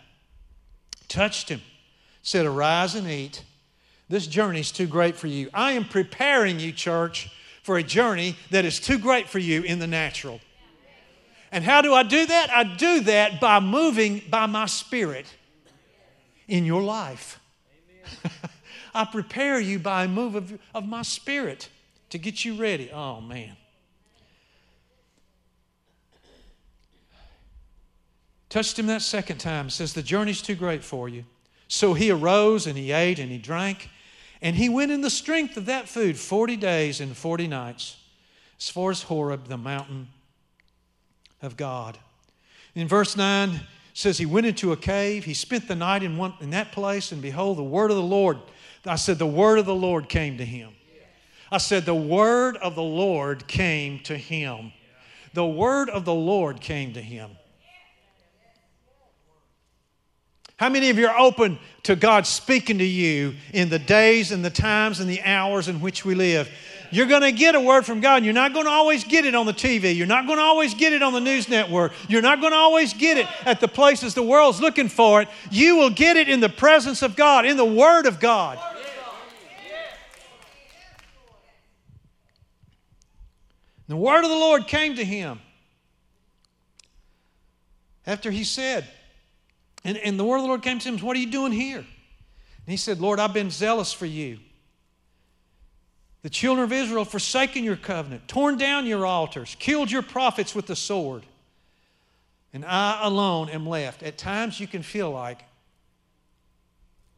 touched 1.09 1.49
him, 1.49 1.61
said, 2.23 2.47
Arise 2.47 2.95
and 2.95 3.09
eat. 3.09 3.45
This 4.09 4.27
journey 4.27 4.61
is 4.61 4.73
too 4.73 4.87
great 4.87 5.17
for 5.17 5.27
you. 5.27 5.51
I 5.53 5.73
am 5.73 5.85
preparing 5.85 6.59
you, 6.59 6.73
church, 6.73 7.31
for 7.63 7.77
a 7.77 7.83
journey 7.83 8.37
that 8.51 8.65
is 8.65 8.81
too 8.81 8.99
great 8.99 9.29
for 9.29 9.39
you 9.39 9.63
in 9.63 9.79
the 9.79 9.87
natural. 9.87 10.41
And 11.53 11.65
how 11.65 11.83
do 11.83 11.95
I 11.95 12.03
do 12.03 12.25
that? 12.27 12.51
I 12.51 12.65
do 12.65 13.01
that 13.01 13.41
by 13.41 13.61
moving 13.61 14.23
by 14.31 14.47
my 14.47 14.67
spirit 14.67 15.27
in 16.47 16.65
your 16.65 16.83
life. 16.83 17.41
I 18.95 19.05
prepare 19.05 19.61
you 19.61 19.79
by 19.79 20.05
a 20.05 20.09
move 20.09 20.35
of, 20.35 20.59
of 20.75 20.87
my 20.87 21.03
spirit 21.03 21.69
to 22.11 22.19
get 22.19 22.45
you 22.45 22.55
ready. 22.55 22.91
Oh, 22.93 23.21
man. 23.21 23.57
Touched 28.49 28.79
him 28.79 28.87
that 28.87 29.03
second 29.03 29.39
time. 29.39 29.71
Says, 29.71 29.93
The 29.93 30.03
journey's 30.03 30.43
too 30.43 30.55
great 30.55 30.83
for 30.83 31.09
you. 31.09 31.25
So 31.69 31.95
he 31.95 32.11
arose 32.11 32.67
and 32.67 32.79
he 32.79 32.93
ate 32.93 33.19
and 33.19 33.31
he 33.31 33.39
drank. 33.39 33.91
And 34.41 34.57
he 34.57 34.69
went 34.69 34.91
in 34.91 35.01
the 35.01 35.11
strength 35.11 35.57
of 35.57 35.67
that 35.67 35.89
food 35.89 36.17
40 36.17 36.57
days 36.57 37.01
and 37.01 37.17
40 37.17 37.49
nights 37.49 37.97
as 38.59 38.69
far 38.69 38.91
as 38.91 39.03
Horeb, 39.03 39.49
the 39.49 39.59
mountain 39.59 40.09
of 41.43 41.57
God. 41.57 41.99
In 42.75 42.89
verse 42.89 43.17
9, 43.17 43.61
says 43.99 44.19
he 44.19 44.27
went 44.27 44.47
into 44.47 44.71
a 44.71 44.77
cave. 44.77 45.25
He 45.25 45.35
spent 45.35 45.67
the 45.67 45.75
night 45.75 46.05
in, 46.05 46.17
one, 46.17 46.35
in 46.41 46.51
that 46.51 46.71
place, 46.71 47.11
and 47.11 47.21
behold, 47.21 47.59
the 47.59 47.65
word 47.65 47.91
of 47.91 47.97
the 47.97 48.03
Lord. 48.03 48.39
I 48.87 48.95
said, 48.95 49.19
The 49.19 49.27
word 49.27 49.59
of 49.59 49.67
the 49.67 49.75
Lord 49.75 50.09
came 50.09 50.39
to 50.39 50.45
him. 50.45 50.71
I 51.51 51.59
said, 51.59 51.85
The 51.85 51.95
word 51.95 52.57
of 52.59 52.77
the 52.77 52.83
Lord 52.83 53.49
came 53.49 53.99
to 54.05 54.17
him. 54.17 54.73
The 55.35 55.47
word 55.47 55.91
of 55.91 56.05
the 56.05 56.15
Lord 56.15 56.61
came 56.61 56.93
to 56.95 57.03
him. 57.03 57.31
How 60.59 60.69
many 60.69 60.91
of 60.91 60.99
you 60.99 61.07
are 61.07 61.19
open 61.19 61.59
to 61.85 61.95
God 61.95 62.27
speaking 62.27 62.79
to 62.79 62.85
you 62.85 63.37
in 63.55 63.69
the 63.69 63.79
days 63.79 64.33
and 64.33 64.45
the 64.45 64.51
times 64.51 64.99
and 64.99 65.09
the 65.09 65.23
hours 65.23 65.69
in 65.69 65.81
which 65.81 66.05
we 66.05 66.17
live? 66.17 66.51
You're 66.91 67.07
going 67.07 67.23
to 67.23 67.31
get 67.31 67.55
a 67.55 67.61
word 67.61 67.87
from 67.87 68.01
God. 68.01 68.25
You're 68.25 68.35
not 68.35 68.53
going 68.53 68.65
to 68.65 68.71
always 68.71 69.05
get 69.05 69.25
it 69.25 69.37
on 69.37 69.47
the 69.47 69.53
TV. 69.53 69.95
You're 69.95 70.07
not 70.07 70.27
going 70.27 70.39
to 70.39 70.43
always 70.43 70.75
get 70.75 70.93
it 70.93 71.03
on 71.03 71.13
the 71.13 71.21
news 71.21 71.49
network. 71.49 71.93
You're 72.09 72.23
not 72.23 72.41
going 72.41 72.53
to 72.53 72.59
always 72.59 72.93
get 72.93 73.19
it 73.19 73.27
at 73.47 73.61
the 73.61 73.69
places 73.69 74.15
the 74.15 74.23
world's 74.23 74.61
looking 74.61 74.89
for 74.89 75.23
it. 75.23 75.29
You 75.51 75.77
will 75.77 75.91
get 75.91 76.17
it 76.17 76.29
in 76.29 76.41
the 76.41 76.49
presence 76.49 77.03
of 77.03 77.15
God, 77.15 77.47
in 77.47 77.57
the 77.57 77.65
Word 77.65 78.07
of 78.07 78.19
God. 78.19 78.59
The 83.87 83.97
word 83.97 84.23
of 84.23 84.29
the 84.29 84.37
Lord 84.37 84.67
came 84.67 84.97
to 84.97 85.05
him 85.05 85.41
after 88.07 88.31
he 88.31 88.45
said, 88.45 88.87
and, 89.85 89.97
and 89.99 90.19
the 90.19 90.25
word 90.25 90.37
of 90.37 90.43
the 90.43 90.49
Lord 90.49 90.63
came 90.63 90.79
to 90.79 90.89
him, 90.89 90.99
What 90.99 91.17
are 91.17 91.21
you 91.21 91.31
doing 91.31 91.53
here? 91.53 91.79
And 91.79 92.73
he 92.73 92.77
said, 92.77 93.01
Lord, 93.01 93.21
I've 93.21 93.33
been 93.33 93.51
zealous 93.51 93.93
for 93.93 94.07
you. 94.07 94.39
The 96.23 96.31
children 96.31 96.65
of 96.65 96.73
Israel 96.73 97.05
have 97.05 97.11
forsaken 97.11 97.65
your 97.65 97.77
covenant, 97.77 98.27
torn 98.29 98.59
down 98.59 98.87
your 98.87 99.07
altars, 99.07 99.57
killed 99.59 99.91
your 99.91 100.03
prophets 100.03 100.55
with 100.55 100.67
the 100.67 100.77
sword. 100.77 101.23
And 102.53 102.65
I 102.65 103.01
alone 103.05 103.49
am 103.51 103.67
left. 103.67 104.03
At 104.03 104.19
times 104.19 104.59
you 104.59 104.67
can 104.67 104.83
feel 104.83 105.11
like 105.11 105.45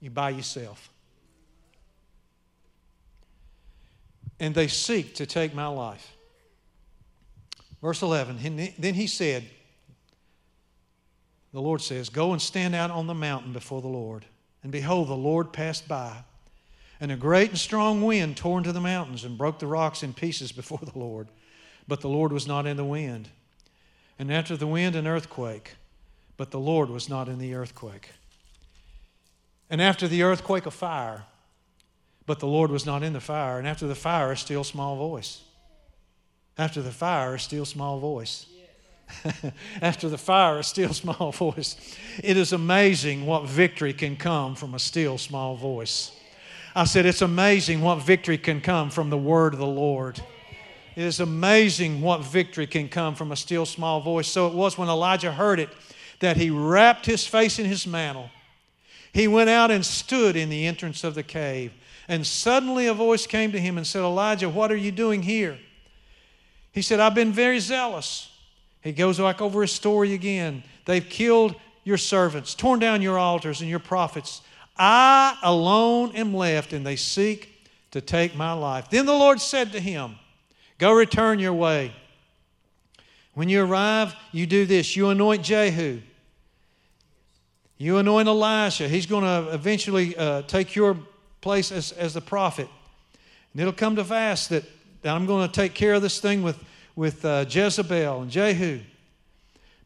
you're 0.00 0.10
by 0.10 0.30
yourself. 0.30 0.90
And 4.38 4.54
they 4.54 4.68
seek 4.68 5.14
to 5.16 5.26
take 5.26 5.54
my 5.54 5.66
life. 5.66 6.16
Verse 7.80 8.02
11 8.02 8.74
Then 8.78 8.94
he 8.94 9.06
said, 9.06 9.44
the 11.52 11.60
Lord 11.60 11.80
says, 11.80 12.08
Go 12.08 12.32
and 12.32 12.40
stand 12.40 12.74
out 12.74 12.90
on 12.90 13.06
the 13.06 13.14
mountain 13.14 13.52
before 13.52 13.80
the 13.80 13.88
Lord. 13.88 14.24
And 14.62 14.70
behold, 14.70 15.08
the 15.08 15.14
Lord 15.14 15.52
passed 15.52 15.88
by. 15.88 16.24
And 17.00 17.10
a 17.10 17.16
great 17.16 17.50
and 17.50 17.58
strong 17.58 18.02
wind 18.02 18.36
tore 18.36 18.58
into 18.58 18.72
the 18.72 18.80
mountains 18.80 19.24
and 19.24 19.38
broke 19.38 19.58
the 19.58 19.66
rocks 19.66 20.02
in 20.02 20.12
pieces 20.12 20.52
before 20.52 20.80
the 20.82 20.98
Lord. 20.98 21.28
But 21.88 22.02
the 22.02 22.08
Lord 22.08 22.30
was 22.32 22.46
not 22.46 22.66
in 22.66 22.76
the 22.76 22.84
wind. 22.84 23.30
And 24.18 24.30
after 24.30 24.56
the 24.56 24.66
wind, 24.66 24.96
an 24.96 25.06
earthquake. 25.06 25.76
But 26.36 26.50
the 26.50 26.60
Lord 26.60 26.90
was 26.90 27.08
not 27.08 27.28
in 27.28 27.38
the 27.38 27.54
earthquake. 27.54 28.10
And 29.70 29.80
after 29.80 30.06
the 30.06 30.22
earthquake, 30.22 30.66
a 30.66 30.70
fire. 30.70 31.24
But 32.26 32.38
the 32.38 32.46
Lord 32.46 32.70
was 32.70 32.84
not 32.84 33.02
in 33.02 33.14
the 33.14 33.20
fire. 33.20 33.58
And 33.58 33.66
after 33.66 33.86
the 33.86 33.94
fire, 33.94 34.30
a 34.32 34.36
still 34.36 34.62
small 34.62 34.96
voice. 34.96 35.40
After 36.58 36.82
the 36.82 36.92
fire, 36.92 37.34
a 37.34 37.40
still 37.40 37.64
small 37.64 37.98
voice. 37.98 38.46
after 39.82 40.08
the 40.08 40.18
fire, 40.18 40.58
a 40.58 40.64
still 40.64 40.92
small 40.92 41.32
voice. 41.36 41.76
It 42.22 42.36
is 42.36 42.52
amazing 42.52 43.26
what 43.26 43.44
victory 43.44 43.92
can 43.92 44.16
come 44.16 44.54
from 44.54 44.74
a 44.74 44.78
still 44.78 45.18
small 45.18 45.56
voice. 45.56 46.12
I 46.74 46.84
said, 46.84 47.06
It's 47.06 47.22
amazing 47.22 47.80
what 47.80 47.96
victory 47.96 48.38
can 48.38 48.60
come 48.60 48.90
from 48.90 49.10
the 49.10 49.18
word 49.18 49.54
of 49.54 49.60
the 49.60 49.66
Lord. 49.66 50.20
It 50.96 51.04
is 51.04 51.20
amazing 51.20 52.00
what 52.00 52.24
victory 52.24 52.66
can 52.66 52.88
come 52.88 53.14
from 53.14 53.32
a 53.32 53.36
still 53.36 53.64
small 53.64 54.00
voice. 54.00 54.28
So 54.28 54.46
it 54.48 54.54
was 54.54 54.76
when 54.76 54.88
Elijah 54.88 55.32
heard 55.32 55.60
it 55.60 55.70
that 56.18 56.36
he 56.36 56.50
wrapped 56.50 57.06
his 57.06 57.26
face 57.26 57.58
in 57.58 57.64
his 57.64 57.86
mantle. 57.86 58.30
He 59.12 59.26
went 59.26 59.50
out 59.50 59.70
and 59.70 59.84
stood 59.84 60.36
in 60.36 60.50
the 60.50 60.66
entrance 60.66 61.02
of 61.02 61.14
the 61.14 61.22
cave. 61.22 61.72
And 62.06 62.26
suddenly 62.26 62.86
a 62.86 62.94
voice 62.94 63.26
came 63.26 63.52
to 63.52 63.60
him 63.60 63.76
and 63.76 63.86
said, 63.86 64.02
Elijah, 64.02 64.48
what 64.48 64.70
are 64.72 64.76
you 64.76 64.92
doing 64.92 65.22
here? 65.22 65.58
He 66.72 66.82
said, 66.82 67.00
I've 67.00 67.14
been 67.14 67.32
very 67.32 67.60
zealous. 67.60 68.29
He 68.82 68.92
goes 68.92 69.18
back 69.18 69.40
over 69.42 69.62
his 69.62 69.72
story 69.72 70.14
again. 70.14 70.62
They've 70.86 71.06
killed 71.06 71.54
your 71.84 71.98
servants, 71.98 72.54
torn 72.54 72.78
down 72.78 73.02
your 73.02 73.18
altars 73.18 73.60
and 73.60 73.68
your 73.68 73.78
prophets. 73.78 74.42
I 74.76 75.36
alone 75.42 76.12
am 76.14 76.34
left, 76.34 76.72
and 76.72 76.86
they 76.86 76.96
seek 76.96 77.68
to 77.90 78.00
take 78.00 78.34
my 78.34 78.52
life. 78.52 78.88
Then 78.90 79.06
the 79.06 79.12
Lord 79.12 79.40
said 79.40 79.72
to 79.72 79.80
him, 79.80 80.16
Go 80.78 80.92
return 80.92 81.38
your 81.38 81.52
way. 81.52 81.92
When 83.34 83.48
you 83.48 83.62
arrive, 83.62 84.14
you 84.32 84.46
do 84.46 84.64
this. 84.64 84.96
You 84.96 85.10
anoint 85.10 85.42
Jehu. 85.42 86.00
You 87.76 87.98
anoint 87.98 88.28
Elisha. 88.28 88.88
He's 88.88 89.06
going 89.06 89.24
to 89.24 89.52
eventually 89.52 90.16
uh, 90.16 90.42
take 90.42 90.74
your 90.74 90.96
place 91.40 91.70
as, 91.72 91.92
as 91.92 92.14
the 92.14 92.20
prophet. 92.20 92.68
And 93.52 93.60
it'll 93.60 93.72
come 93.72 93.96
to 93.96 94.04
pass 94.04 94.48
that, 94.48 94.64
that 95.02 95.14
I'm 95.14 95.26
going 95.26 95.46
to 95.46 95.52
take 95.52 95.74
care 95.74 95.94
of 95.94 96.02
this 96.02 96.20
thing 96.20 96.42
with 96.42 96.62
with 97.00 97.24
uh, 97.24 97.46
Jezebel 97.48 98.20
and 98.20 98.30
Jehu. 98.30 98.78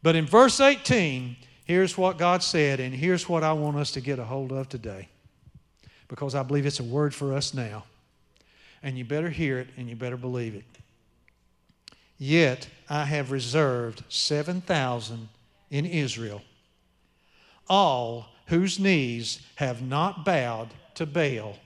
But 0.03 0.17
in 0.17 0.27
verse 0.27 0.59
18, 0.59 1.37
here's 1.65 1.97
what 1.97 2.19
God 2.19 2.43
said, 2.43 2.81
and 2.81 2.93
here's 2.93 3.29
what 3.29 3.45
I 3.45 3.53
want 3.53 3.77
us 3.77 3.93
to 3.93 4.01
get 4.01 4.19
a 4.19 4.25
hold 4.25 4.51
of 4.51 4.69
today. 4.69 5.09
Because 6.09 6.35
I 6.35 6.43
believe 6.43 6.67
it's 6.67 6.81
a 6.81 6.83
word 6.83 7.15
for 7.15 7.33
us 7.33 7.55
now. 7.55 7.85
And 8.83 8.99
you 8.99 9.05
better 9.05 9.31
hear 9.31 9.61
it 9.61 9.69
and 9.77 9.89
you 9.89 9.95
better 9.95 10.17
believe 10.17 10.57
it. 10.57 10.65
Yet 12.19 12.67
I 12.91 13.05
have 13.05 13.31
reserved 13.31 14.03
7,000 14.09 15.29
in 15.71 15.87
Israel, 15.87 16.43
all 17.69 18.27
whose 18.47 18.81
knees 18.81 19.41
have 19.55 19.83
not 19.83 20.25
bowed 20.25 20.71
to 20.97 21.07
Baal, 21.07 21.59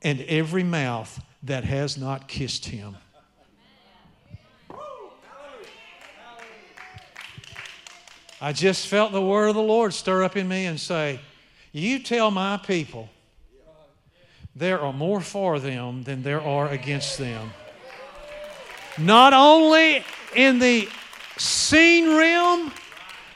and 0.00 0.20
every 0.20 0.62
mouth 0.62 1.20
that 1.42 1.64
has 1.64 1.98
not 1.98 2.28
kissed 2.28 2.66
him. 2.66 2.98
I 8.40 8.52
just 8.52 8.86
felt 8.86 9.12
the 9.12 9.22
word 9.22 9.48
of 9.48 9.56
the 9.56 9.62
Lord 9.62 9.92
stir 9.92 10.22
up 10.22 10.36
in 10.36 10.46
me 10.46 10.66
and 10.66 10.78
say, 10.78 11.18
You 11.72 11.98
tell 11.98 12.30
my 12.30 12.56
people 12.56 13.08
there 14.54 14.80
are 14.80 14.92
more 14.92 15.20
for 15.20 15.58
them 15.58 16.04
than 16.04 16.22
there 16.22 16.40
are 16.40 16.68
against 16.68 17.18
them. 17.18 17.50
Not 18.96 19.32
only 19.32 20.04
in 20.36 20.58
the 20.58 20.88
seen 21.36 22.16
realm, 22.16 22.72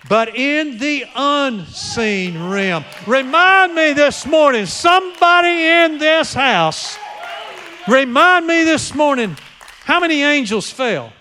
but 0.09 0.37
in 0.37 0.79
the 0.79 1.05
unseen 1.15 2.51
realm. 2.51 2.85
Remind 3.07 3.75
me 3.75 3.93
this 3.93 4.27
morning, 4.27 4.67
somebody 4.67 5.63
in 5.65 5.99
this 5.99 6.35
house, 6.35 6.99
remind 7.89 8.47
me 8.47 8.65
this 8.65 8.95
morning, 8.95 9.37
how 9.85 10.01
many 10.01 10.23
angels 10.23 10.71
fell? 10.71 11.13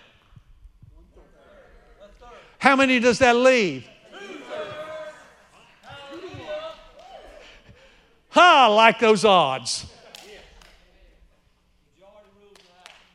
How 2.61 2.75
many 2.75 2.99
does 2.99 3.17
that 3.19 3.35
leave? 3.35 3.87
Ha, 8.29 8.65
I 8.65 8.67
like 8.67 8.99
those 8.99 9.25
odds. 9.25 9.87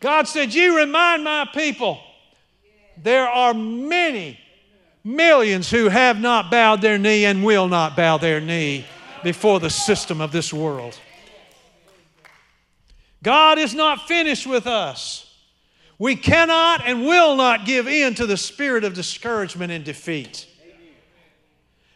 God 0.01 0.27
said, 0.27 0.53
You 0.53 0.77
remind 0.77 1.23
my 1.23 1.49
people. 1.55 2.01
There 3.01 3.29
are 3.29 3.55
many 3.55 4.41
millions 5.05 5.71
who 5.71 5.91
have 5.91 6.19
not 6.21 6.51
bowed 6.51 6.81
their 6.81 6.99
knee 6.99 7.25
and 7.25 7.45
will 7.45 7.69
not 7.69 7.97
bow 7.97 8.19
their 8.19 8.41
knee 8.41 8.85
before 9.23 9.61
the 9.61 9.71
system 9.71 10.21
of 10.21 10.33
this 10.33 10.53
world. 10.53 10.99
God 13.23 13.61
is 13.61 13.75
not 13.75 14.09
finished 14.09 14.49
with 14.49 14.67
us. 14.67 15.26
We 15.99 16.17
cannot 16.17 16.83
and 16.85 17.07
will 17.07 17.37
not 17.37 17.65
give 17.65 17.89
in 17.89 18.15
to 18.17 18.27
the 18.27 18.37
spirit 18.37 18.85
of 18.85 18.95
discouragement 18.95 19.73
and 19.73 19.85
defeat. 19.85 20.47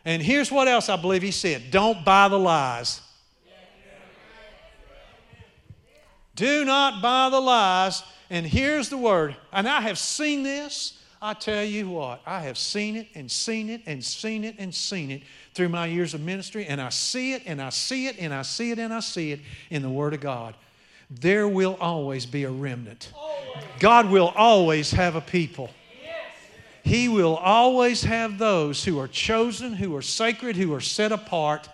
And 0.05 0.23
here's 0.23 0.51
what 0.51 0.69
else 0.69 0.89
I 0.89 0.97
believe 0.97 1.23
he 1.23 1.31
said 1.31 1.71
don't 1.71 2.05
buy 2.05 2.29
the 2.29 2.39
lies. 2.39 3.01
Do 6.35 6.65
not 6.65 7.03
buy 7.03 7.29
the 7.29 7.41
lies. 7.41 8.03
And 8.31 8.47
here's 8.47 8.89
the 8.89 8.97
word. 8.97 9.37
And 9.53 9.69
I 9.69 9.83
have 9.83 9.99
seen 9.99 10.43
this. 10.43 10.97
I 11.23 11.35
tell 11.35 11.63
you 11.63 11.91
what, 11.91 12.23
I 12.25 12.41
have 12.41 12.57
seen 12.57 12.97
it 12.97 13.09
and 13.15 13.31
seen 13.31 13.69
it 13.69 13.83
and 13.85 14.03
seen 14.03 14.43
it 14.43 14.55
and 14.59 14.75
seen 14.75 15.11
it 15.11 15.23
through 15.53 15.69
my 15.69 15.85
years 15.85 16.15
of 16.15 16.23
ministry. 16.23 16.65
And 16.65 16.81
I 16.81 16.89
see 16.89 17.35
it 17.35 17.43
and 17.45 17.61
I 17.61 17.69
see 17.69 18.07
it 18.07 18.17
and 18.19 18.33
I 18.33 18.41
see 18.41 18.71
it 18.71 18.79
and 18.79 18.91
I 18.95 19.01
see 19.01 19.33
it 19.33 19.41
in 19.69 19.83
the 19.83 19.91
Word 19.91 20.15
of 20.15 20.21
God. 20.21 20.55
There 21.11 21.49
will 21.49 21.77
always 21.81 22.25
be 22.25 22.45
a 22.45 22.51
remnant. 22.51 23.13
God 23.81 24.11
will 24.11 24.29
always 24.37 24.93
have 24.93 25.17
a 25.17 25.21
people. 25.21 25.71
He 26.83 27.09
will 27.09 27.37
always 27.37 28.05
have 28.05 28.39
those 28.39 28.85
who 28.85 28.99
are 28.99 29.09
chosen, 29.09 29.75
who 29.75 29.95
are 29.97 30.03
sacred, 30.03 30.57
who 30.57 30.73
are 30.73 30.81
set 30.81 31.13
apart. 31.13 31.69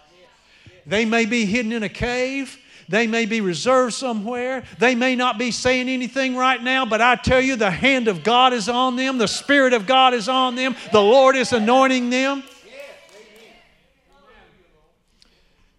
They 0.87 1.05
may 1.05 1.27
be 1.27 1.45
hidden 1.45 1.73
in 1.73 1.83
a 1.83 1.89
cave. 1.89 2.59
They 2.89 3.07
may 3.07 3.27
be 3.27 3.41
reserved 3.41 3.95
somewhere. 3.95 4.65
They 4.79 4.95
may 4.95 5.17
not 5.17 5.39
be 5.39 5.51
saying 5.51 5.89
anything 5.89 6.37
right 6.37 6.63
now, 6.63 6.87
but 6.87 7.01
I 7.01 7.17
tell 7.17 7.41
you, 7.41 7.57
the 7.57 7.71
hand 7.71 8.09
of 8.09 8.23
God 8.23 8.53
is 8.53 8.69
on 8.69 8.97
them. 8.97 9.19
The 9.19 9.27
Spirit 9.27 9.73
of 9.73 9.87
God 9.87 10.15
is 10.15 10.29
on 10.29 10.55
them. 10.55 10.77
The 10.93 11.03
Lord 11.03 11.37
is 11.37 11.53
anointing 11.53 12.11
them. 12.11 12.45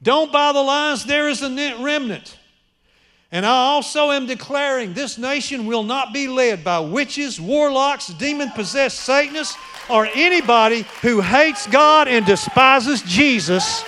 Don't 0.03 0.31
buy 0.31 0.51
the 0.51 0.61
lies, 0.61 1.05
there 1.05 1.27
is 1.27 1.41
a 1.41 1.75
remnant. 1.79 2.36
And 3.31 3.45
I 3.45 3.49
also 3.49 4.11
am 4.11 4.25
declaring 4.25 4.93
this 4.93 5.17
nation 5.17 5.65
will 5.65 5.83
not 5.83 6.13
be 6.13 6.27
led 6.27 6.63
by 6.63 6.79
witches, 6.79 7.41
warlocks, 7.41 8.07
demon 8.07 8.51
possessed 8.51 9.01
Satanists, 9.01 9.57
or 9.89 10.07
anybody 10.15 10.85
who 11.01 11.19
hates 11.19 11.67
God 11.67 12.07
and 12.07 12.25
despises 12.25 13.01
Jesus. 13.01 13.83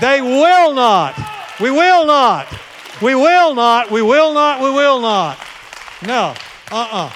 They 0.00 0.20
will 0.20 0.74
not. 0.74 1.18
We 1.60 1.70
will 1.70 2.06
not. 2.06 2.46
We 3.00 3.14
will 3.14 3.54
not. 3.54 3.90
We 3.90 4.02
will 4.02 4.34
not. 4.34 4.60
We 4.60 4.70
will 4.70 5.00
not. 5.00 5.38
No. 6.06 6.34
Uh 6.70 6.76
uh-uh. 6.76 7.06
uh. 7.06 7.12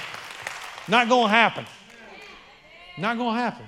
Not 0.89 1.09
going 1.09 1.27
to 1.27 1.31
happen. 1.31 1.67
Not 2.99 3.17
going 3.19 3.37
to 3.37 3.41
happen. 3.41 3.67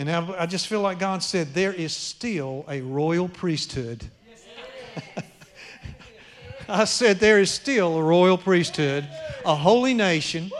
And 0.00 0.10
I 0.10 0.46
just 0.46 0.66
feel 0.66 0.80
like 0.80 0.98
God 0.98 1.22
said, 1.22 1.52
there 1.52 1.74
is 1.74 1.94
still 1.94 2.64
a 2.70 2.80
royal 2.80 3.28
priesthood. 3.28 4.02
I 6.70 6.86
said, 6.86 7.18
there 7.20 7.38
is 7.38 7.50
still 7.50 7.98
a 7.98 8.02
royal 8.02 8.38
priesthood, 8.38 9.06
a 9.44 9.54
holy 9.54 9.92
nation, 9.92 10.50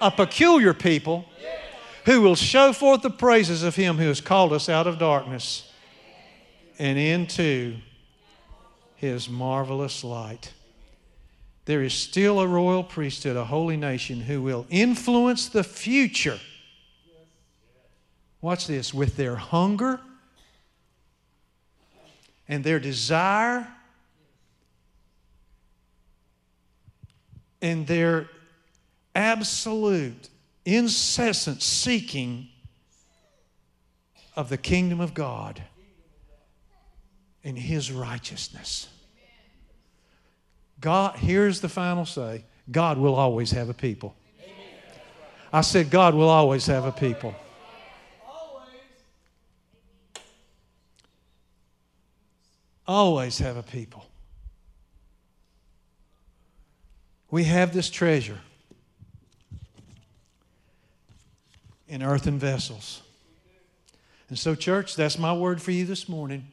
a 0.00 0.12
peculiar 0.12 0.72
people 0.72 1.24
who 2.04 2.20
will 2.22 2.36
show 2.36 2.72
forth 2.72 3.02
the 3.02 3.10
praises 3.10 3.64
of 3.64 3.74
Him 3.74 3.96
who 3.96 4.06
has 4.06 4.20
called 4.20 4.52
us 4.52 4.68
out 4.68 4.86
of 4.86 5.00
darkness 5.00 5.68
and 6.78 6.96
into 6.96 7.78
His 8.94 9.28
marvelous 9.28 10.04
light. 10.04 10.52
There 11.64 11.82
is 11.82 11.92
still 11.92 12.38
a 12.38 12.46
royal 12.46 12.84
priesthood, 12.84 13.36
a 13.36 13.46
holy 13.46 13.76
nation 13.76 14.20
who 14.20 14.42
will 14.42 14.64
influence 14.70 15.48
the 15.48 15.64
future 15.64 16.38
watch 18.46 18.68
this, 18.68 18.94
with 18.94 19.16
their 19.16 19.34
hunger 19.34 19.98
and 22.46 22.62
their 22.62 22.78
desire 22.78 23.66
and 27.60 27.88
their 27.88 28.28
absolute, 29.16 30.28
incessant 30.64 31.60
seeking 31.60 32.46
of 34.36 34.48
the 34.48 34.56
kingdom 34.56 35.00
of 35.00 35.12
God 35.12 35.60
and 37.42 37.58
His 37.58 37.90
righteousness. 37.90 38.86
God, 40.80 41.16
here's 41.16 41.60
the 41.60 41.68
final 41.68 42.06
say 42.06 42.44
God 42.70 42.96
will 42.96 43.16
always 43.16 43.50
have 43.50 43.68
a 43.68 43.74
people. 43.74 44.14
I 45.52 45.62
said, 45.62 45.90
God 45.90 46.14
will 46.14 46.28
always 46.28 46.66
have 46.66 46.84
a 46.84 46.92
people. 46.92 47.34
Always 52.86 53.38
have 53.38 53.56
a 53.56 53.62
people. 53.62 54.06
We 57.30 57.44
have 57.44 57.74
this 57.74 57.90
treasure 57.90 58.38
in 61.88 62.02
earthen 62.02 62.38
vessels. 62.38 63.02
And 64.28 64.38
so, 64.38 64.54
church, 64.54 64.96
that's 64.96 65.18
my 65.18 65.32
word 65.32 65.62
for 65.62 65.70
you 65.70 65.84
this 65.84 66.08
morning. 66.08 66.46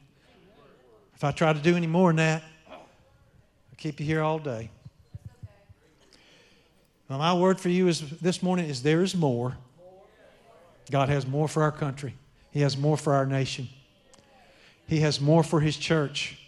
If 1.14 1.24
I 1.24 1.32
try 1.32 1.52
to 1.52 1.58
do 1.58 1.76
any 1.76 1.86
more 1.86 2.10
than 2.10 2.16
that, 2.16 2.42
I'll 2.70 2.78
keep 3.76 4.00
you 4.00 4.06
here 4.06 4.22
all 4.22 4.38
day. 4.38 4.70
My 7.08 7.34
word 7.34 7.60
for 7.60 7.68
you 7.68 7.86
is 7.88 8.00
this 8.20 8.42
morning 8.42 8.68
is 8.68 8.82
there 8.82 9.02
is 9.02 9.14
more. 9.14 9.56
God 10.90 11.08
has 11.08 11.26
more 11.26 11.48
for 11.48 11.62
our 11.62 11.72
country. 11.72 12.14
He 12.50 12.60
has 12.60 12.76
more 12.76 12.96
for 12.96 13.14
our 13.14 13.26
nation. 13.26 13.68
He 14.86 15.00
has 15.00 15.20
more 15.20 15.42
for 15.42 15.60
His 15.60 15.76
church. 15.76 16.38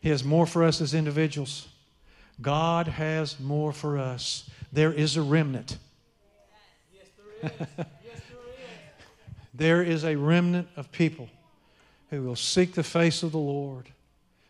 He 0.00 0.08
has 0.08 0.24
more 0.24 0.46
for 0.46 0.64
us 0.64 0.80
as 0.80 0.94
individuals. 0.94 1.68
God 2.40 2.88
has 2.88 3.38
more 3.38 3.72
for 3.72 3.98
us. 3.98 4.50
There 4.72 4.92
is 4.92 5.16
a 5.16 5.22
remnant. 5.22 5.78
Yes, 6.92 7.06
there 7.16 7.50
is. 7.50 7.68
Yes, 7.78 8.20
there 9.54 9.82
is 9.82 10.04
a 10.04 10.16
remnant 10.16 10.68
of 10.76 10.90
people 10.90 11.28
who 12.10 12.22
will 12.22 12.36
seek 12.36 12.74
the 12.74 12.82
face 12.82 13.22
of 13.22 13.32
the 13.32 13.38
Lord, 13.38 13.88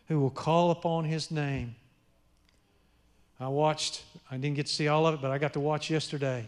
who 0.07 0.19
will 0.19 0.31
call 0.31 0.71
upon 0.71 1.05
His 1.05 1.29
name. 1.29 1.75
I 3.39 3.47
watched, 3.47 4.03
I 4.31 4.37
didn't 4.37 4.55
get 4.55 4.67
to 4.67 4.73
see 4.73 4.87
all 4.87 5.05
of 5.05 5.15
it, 5.15 5.21
but 5.21 5.29
I 5.29 5.37
got 5.37 5.53
to 5.53 5.59
watch 5.59 5.89
yesterday 5.89 6.47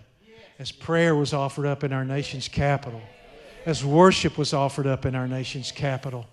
as 0.57 0.71
prayer 0.71 1.15
was 1.15 1.33
offered 1.33 1.65
up 1.65 1.83
in 1.83 1.91
our 1.91 2.05
nation's 2.05 2.47
capital, 2.47 3.01
as 3.65 3.83
worship 3.83 4.37
was 4.37 4.53
offered 4.53 4.87
up 4.87 5.05
in 5.05 5.13
our 5.13 5.27
nation's 5.27 5.71
capital 5.71 6.25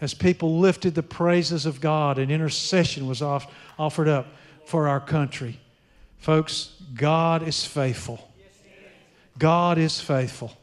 as 0.00 0.14
people 0.14 0.58
lifted 0.58 0.94
the 0.94 1.02
praises 1.02 1.66
of 1.66 1.80
God 1.80 2.18
and 2.18 2.30
intercession 2.30 3.06
was 3.06 3.22
off, 3.22 3.52
offered 3.78 4.08
up 4.08 4.26
for 4.64 4.88
our 4.88 5.00
country. 5.00 5.58
Folks, 6.18 6.74
God 6.94 7.46
is 7.46 7.64
faithful. 7.64 8.30
God 9.38 9.78
is 9.78 10.00
faithful. 10.00 10.56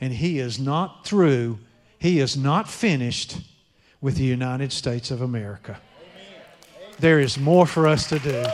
And 0.00 0.12
He 0.12 0.38
is 0.38 0.58
not 0.58 1.04
through, 1.04 1.58
He 1.98 2.20
is 2.20 2.36
not 2.36 2.68
finished 2.68 3.38
with 4.00 4.16
the 4.16 4.24
United 4.24 4.72
States 4.72 5.10
of 5.10 5.22
America. 5.22 5.80
There 6.98 7.20
is 7.20 7.38
more 7.38 7.66
for 7.66 7.86
us 7.86 8.08
to 8.08 8.18
do. 8.18 8.44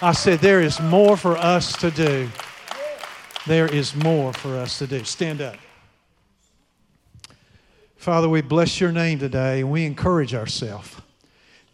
I 0.00 0.12
said, 0.12 0.40
There 0.40 0.60
is 0.60 0.80
more 0.80 1.16
for 1.16 1.36
us 1.36 1.76
to 1.78 1.90
do. 1.90 2.28
There 3.46 3.66
is 3.66 3.94
more 3.94 4.32
for 4.32 4.56
us 4.56 4.78
to 4.78 4.86
do. 4.86 5.04
Stand 5.04 5.40
up. 5.40 5.56
Father, 8.02 8.28
we 8.28 8.40
bless 8.40 8.80
your 8.80 8.90
name 8.90 9.20
today 9.20 9.60
and 9.60 9.70
we 9.70 9.86
encourage 9.86 10.34
ourselves. 10.34 10.96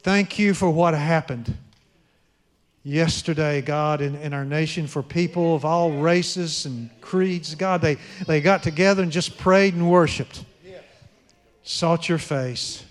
Thank 0.01 0.39
you 0.39 0.53
for 0.53 0.69
what 0.69 0.93
happened 0.93 1.57
yesterday, 2.85 3.63
God, 3.63 4.03
in, 4.03 4.15
in 4.17 4.35
our 4.35 4.45
nation 4.45 4.87
for 4.87 5.03
people 5.03 5.55
of 5.55 5.65
all 5.65 5.91
races 5.91 6.67
and 6.67 6.91
creeds. 7.01 7.55
God, 7.55 7.81
they, 7.81 7.97
they 8.27 8.43
got 8.43 8.63
together 8.63 9.03
and 9.03 9.11
just 9.11 9.39
prayed 9.39 9.73
and 9.73 9.91
worshiped, 9.91 10.45
sought 11.63 12.11
your 12.11 12.19
face. 12.19 12.85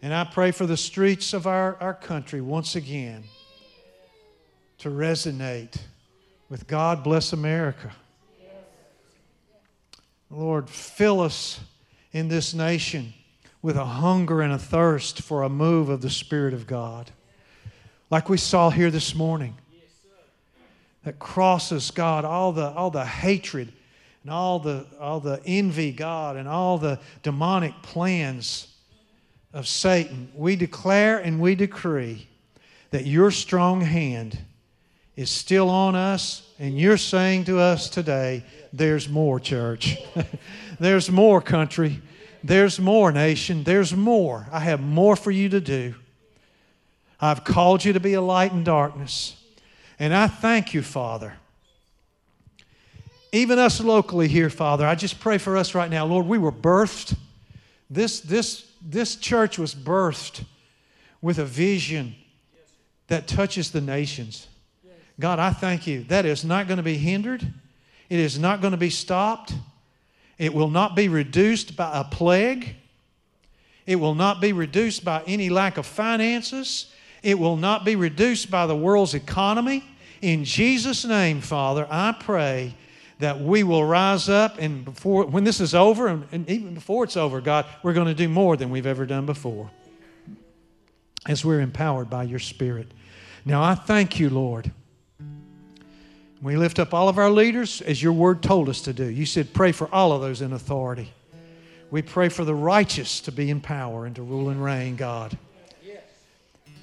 And 0.00 0.14
I 0.14 0.24
pray 0.24 0.50
for 0.50 0.64
the 0.64 0.78
streets 0.78 1.34
of 1.34 1.46
our, 1.46 1.76
our 1.82 1.92
country 1.92 2.40
once 2.40 2.76
again 2.76 3.24
to 4.78 4.88
resonate 4.88 5.76
with 6.48 6.66
God 6.66 7.04
bless 7.04 7.34
America. 7.34 7.92
Lord, 10.30 10.70
fill 10.70 11.20
us 11.20 11.60
in 12.12 12.28
this 12.28 12.54
nation 12.54 13.12
with 13.62 13.76
a 13.76 13.84
hunger 13.84 14.40
and 14.40 14.52
a 14.52 14.58
thirst 14.58 15.22
for 15.22 15.42
a 15.42 15.48
move 15.48 15.88
of 15.88 16.00
the 16.00 16.10
Spirit 16.10 16.54
of 16.54 16.66
God. 16.66 17.10
Like 18.10 18.28
we 18.28 18.38
saw 18.38 18.70
here 18.70 18.90
this 18.90 19.14
morning, 19.14 19.56
that 21.04 21.18
crosses 21.18 21.90
God, 21.90 22.24
all 22.24 22.52
the, 22.52 22.68
all 22.70 22.90
the 22.90 23.04
hatred 23.04 23.72
and 24.22 24.32
all 24.32 24.58
the, 24.58 24.86
all 25.00 25.20
the 25.20 25.40
envy, 25.46 25.92
God, 25.92 26.36
and 26.36 26.46
all 26.46 26.78
the 26.78 26.98
demonic 27.22 27.72
plans 27.82 28.68
of 29.52 29.66
Satan, 29.66 30.30
we 30.34 30.56
declare 30.56 31.18
and 31.18 31.40
we 31.40 31.54
decree 31.54 32.28
that 32.90 33.06
your 33.06 33.30
strong 33.30 33.80
hand 33.80 34.38
is 35.16 35.30
still 35.30 35.68
on 35.68 35.94
us, 35.94 36.48
and 36.58 36.78
you're 36.78 36.96
saying 36.96 37.44
to 37.44 37.58
us 37.58 37.90
today, 37.90 38.42
there's 38.72 39.08
more, 39.08 39.40
church. 39.40 39.98
there's 40.80 41.10
more, 41.10 41.40
country. 41.40 42.00
There's 42.42 42.80
more, 42.80 43.12
nation. 43.12 43.64
There's 43.64 43.94
more. 43.94 44.46
I 44.50 44.60
have 44.60 44.80
more 44.80 45.14
for 45.14 45.30
you 45.30 45.48
to 45.50 45.60
do. 45.60 45.94
I've 47.20 47.44
called 47.44 47.84
you 47.84 47.92
to 47.92 48.00
be 48.00 48.14
a 48.14 48.20
light 48.20 48.52
in 48.52 48.64
darkness. 48.64 49.36
And 49.98 50.14
I 50.14 50.26
thank 50.26 50.72
you, 50.72 50.82
Father. 50.82 51.34
Even 53.32 53.58
us 53.58 53.80
locally 53.80 54.26
here, 54.26 54.50
Father, 54.50 54.86
I 54.86 54.94
just 54.94 55.20
pray 55.20 55.38
for 55.38 55.56
us 55.56 55.74
right 55.74 55.90
now. 55.90 56.06
Lord, 56.06 56.26
we 56.26 56.38
were 56.38 56.50
birthed. 56.50 57.14
This, 57.90 58.20
this, 58.20 58.66
this 58.80 59.16
church 59.16 59.58
was 59.58 59.74
birthed 59.74 60.44
with 61.20 61.38
a 61.38 61.44
vision 61.44 62.14
that 63.08 63.28
touches 63.28 63.70
the 63.70 63.80
nations. 63.80 64.48
God, 65.18 65.38
I 65.38 65.50
thank 65.50 65.86
you. 65.86 66.04
That 66.04 66.24
is 66.24 66.44
not 66.44 66.66
going 66.66 66.78
to 66.78 66.82
be 66.82 66.96
hindered, 66.96 67.46
it 68.08 68.18
is 68.18 68.38
not 68.38 68.60
going 68.60 68.72
to 68.72 68.78
be 68.78 68.90
stopped, 68.90 69.52
it 70.40 70.54
will 70.54 70.70
not 70.70 70.96
be 70.96 71.06
reduced 71.06 71.76
by 71.76 72.00
a 72.00 72.02
plague, 72.02 72.74
it 73.84 73.96
will 73.96 74.14
not 74.14 74.40
be 74.40 74.54
reduced 74.54 75.04
by 75.04 75.22
any 75.26 75.50
lack 75.50 75.76
of 75.76 75.84
finances, 75.84 76.94
it 77.22 77.38
will 77.38 77.58
not 77.58 77.84
be 77.84 77.94
reduced 77.94 78.50
by 78.50 78.66
the 78.66 78.74
world's 78.74 79.12
economy. 79.12 79.84
In 80.22 80.44
Jesus' 80.44 81.04
name, 81.04 81.42
Father, 81.42 81.86
I 81.90 82.16
pray 82.18 82.74
that 83.18 83.38
we 83.38 83.62
will 83.64 83.84
rise 83.84 84.30
up 84.30 84.56
and 84.58 84.82
before 84.82 85.26
when 85.26 85.44
this 85.44 85.60
is 85.60 85.74
over 85.74 86.06
and, 86.06 86.26
and 86.32 86.48
even 86.48 86.72
before 86.72 87.04
it's 87.04 87.18
over 87.18 87.42
god 87.42 87.66
we're 87.82 87.92
going 87.92 88.06
to 88.06 88.14
do 88.14 88.30
more 88.30 88.56
than 88.56 88.70
we've 88.70 88.86
ever 88.86 89.04
done 89.04 89.26
before. 89.26 89.70
As 91.26 91.44
we're 91.44 91.60
empowered 91.60 92.08
by 92.08 92.22
your 92.22 92.38
spirit. 92.38 92.90
Now 93.44 93.62
i 93.62 93.74
thank 93.74 94.18
you 94.18 94.30
lord 94.30 94.72
we 96.42 96.56
lift 96.56 96.78
up 96.78 96.94
all 96.94 97.08
of 97.08 97.18
our 97.18 97.30
leaders 97.30 97.82
as 97.82 98.02
your 98.02 98.12
word 98.12 98.42
told 98.42 98.68
us 98.68 98.80
to 98.82 98.92
do. 98.92 99.04
You 99.04 99.26
said 99.26 99.52
pray 99.52 99.72
for 99.72 99.92
all 99.94 100.12
of 100.12 100.22
those 100.22 100.40
in 100.40 100.52
authority. 100.52 101.12
We 101.90 102.02
pray 102.02 102.28
for 102.28 102.44
the 102.44 102.54
righteous 102.54 103.20
to 103.22 103.32
be 103.32 103.50
in 103.50 103.60
power 103.60 104.06
and 104.06 104.16
to 104.16 104.22
rule 104.22 104.48
and 104.48 104.62
reign 104.62 104.96
god. 104.96 105.36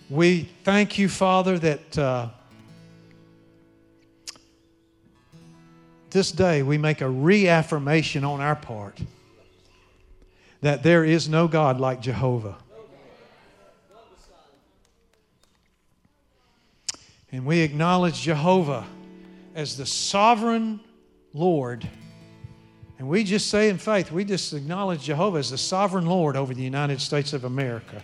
We 0.09 0.49
thank 0.63 0.97
you 0.97 1.09
father 1.09 1.59
that 1.59 1.97
uh, 1.97 2.29
this 6.11 6.31
day 6.31 6.63
we 6.63 6.77
make 6.77 7.01
a 7.01 7.09
reaffirmation 7.09 8.23
on 8.23 8.39
our 8.39 8.55
part 8.55 8.99
that 10.61 10.81
there 10.81 11.03
is 11.03 11.27
no 11.27 11.47
God 11.47 11.79
like 11.79 12.01
Jehovah. 12.01 12.57
And 17.31 17.45
we 17.45 17.59
acknowledge 17.59 18.21
Jehovah 18.21 18.85
as 19.57 19.75
the 19.75 19.87
sovereign 19.87 20.79
Lord. 21.33 21.89
And 22.99 23.09
we 23.09 23.23
just 23.23 23.49
say 23.49 23.69
in 23.69 23.79
faith, 23.79 24.11
we 24.11 24.23
just 24.23 24.53
acknowledge 24.53 25.01
Jehovah 25.01 25.39
as 25.39 25.49
the 25.49 25.57
sovereign 25.57 26.05
Lord 26.05 26.37
over 26.37 26.53
the 26.53 26.61
United 26.61 27.01
States 27.01 27.33
of 27.33 27.43
America. 27.43 28.01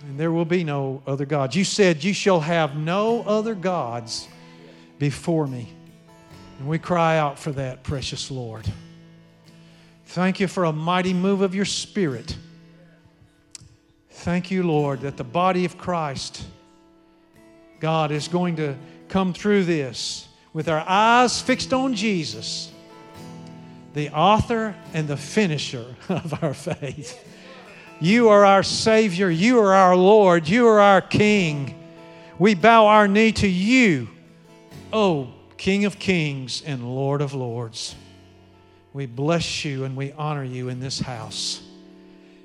And 0.00 0.18
there 0.18 0.32
will 0.32 0.46
be 0.46 0.64
no 0.64 1.02
other 1.06 1.26
gods. 1.26 1.54
You 1.54 1.64
said, 1.64 2.02
You 2.02 2.14
shall 2.14 2.40
have 2.40 2.74
no 2.74 3.22
other 3.24 3.54
gods 3.54 4.28
before 4.98 5.46
me. 5.46 5.68
And 6.58 6.66
we 6.66 6.78
cry 6.78 7.18
out 7.18 7.38
for 7.38 7.52
that, 7.52 7.82
precious 7.82 8.30
Lord. 8.30 8.66
Thank 10.06 10.40
you 10.40 10.46
for 10.46 10.64
a 10.64 10.72
mighty 10.72 11.12
move 11.12 11.42
of 11.42 11.54
your 11.54 11.64
Spirit. 11.66 12.34
Thank 14.08 14.50
you, 14.50 14.62
Lord, 14.62 15.02
that 15.02 15.18
the 15.18 15.24
body 15.24 15.66
of 15.66 15.76
Christ, 15.76 16.44
God, 17.84 18.10
is 18.10 18.28
going 18.28 18.56
to 18.56 18.76
come 19.08 19.34
through 19.34 19.64
this 19.64 20.26
with 20.54 20.68
our 20.68 20.82
eyes 20.88 21.40
fixed 21.42 21.72
on 21.74 21.94
Jesus, 21.94 22.72
the 23.92 24.08
author 24.08 24.74
and 24.94 25.06
the 25.06 25.18
finisher 25.18 25.94
of 26.08 26.42
our 26.42 26.54
faith. 26.54 27.22
You 28.00 28.30
are 28.30 28.44
our 28.44 28.62
Savior. 28.62 29.28
You 29.28 29.60
are 29.60 29.74
our 29.74 29.94
Lord. 29.96 30.48
You 30.48 30.66
are 30.66 30.80
our 30.80 31.00
King. 31.00 31.78
We 32.38 32.54
bow 32.54 32.86
our 32.86 33.06
knee 33.06 33.32
to 33.32 33.48
you 33.48 34.08
Oh, 34.94 35.32
King 35.56 35.86
of 35.86 35.98
kings 35.98 36.62
and 36.64 36.94
Lord 36.94 37.20
of 37.20 37.34
lords, 37.34 37.96
we 38.92 39.06
bless 39.06 39.64
you 39.64 39.82
and 39.82 39.96
we 39.96 40.12
honor 40.12 40.44
you 40.44 40.68
in 40.68 40.78
this 40.78 41.00
house. 41.00 41.60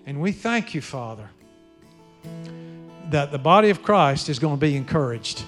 And 0.07 0.19
we 0.19 0.31
thank 0.31 0.73
you, 0.73 0.81
Father, 0.81 1.29
that 3.11 3.31
the 3.31 3.37
body 3.37 3.69
of 3.69 3.81
Christ 3.81 4.29
is 4.29 4.39
going 4.39 4.55
to 4.55 4.59
be 4.59 4.75
encouraged. 4.75 5.43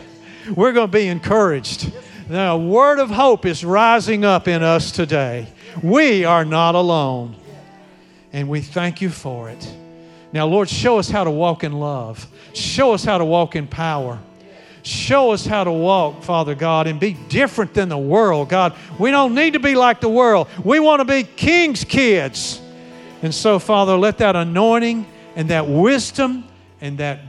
We're 0.56 0.72
going 0.72 0.88
to 0.88 0.92
be 0.92 1.08
encouraged. 1.08 1.92
The 2.28 2.56
word 2.56 2.98
of 2.98 3.10
hope 3.10 3.44
is 3.44 3.64
rising 3.64 4.24
up 4.24 4.48
in 4.48 4.62
us 4.62 4.92
today. 4.92 5.48
We 5.82 6.24
are 6.24 6.44
not 6.44 6.74
alone. 6.74 7.36
And 8.32 8.48
we 8.48 8.60
thank 8.60 9.00
you 9.00 9.10
for 9.10 9.50
it. 9.50 9.74
Now, 10.32 10.46
Lord, 10.46 10.68
show 10.68 10.98
us 10.98 11.08
how 11.08 11.24
to 11.24 11.30
walk 11.30 11.64
in 11.64 11.72
love. 11.72 12.26
Show 12.54 12.92
us 12.92 13.04
how 13.04 13.18
to 13.18 13.24
walk 13.24 13.56
in 13.56 13.66
power. 13.66 14.20
Show 14.82 15.32
us 15.32 15.44
how 15.44 15.64
to 15.64 15.72
walk, 15.72 16.22
Father 16.22 16.54
God, 16.54 16.86
and 16.86 16.98
be 16.98 17.14
different 17.28 17.74
than 17.74 17.88
the 17.88 17.98
world, 17.98 18.48
God. 18.48 18.74
We 18.98 19.10
don't 19.10 19.34
need 19.34 19.52
to 19.54 19.58
be 19.58 19.74
like 19.74 20.00
the 20.00 20.08
world. 20.08 20.48
We 20.64 20.80
want 20.80 21.00
to 21.00 21.04
be 21.04 21.24
king's 21.24 21.84
kids. 21.84 22.62
And 23.22 23.34
so, 23.34 23.58
Father, 23.58 23.96
let 23.96 24.18
that 24.18 24.36
anointing 24.36 25.06
and 25.36 25.50
that 25.50 25.66
wisdom 25.66 26.44
and 26.80 26.98
that 26.98 27.20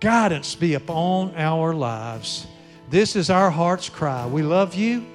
guidance 0.00 0.54
be 0.54 0.74
upon 0.74 1.34
our 1.36 1.74
lives. 1.74 2.46
This 2.90 3.16
is 3.16 3.30
our 3.30 3.50
heart's 3.50 3.88
cry. 3.88 4.26
We 4.26 4.42
love 4.42 4.74
you. 4.74 5.06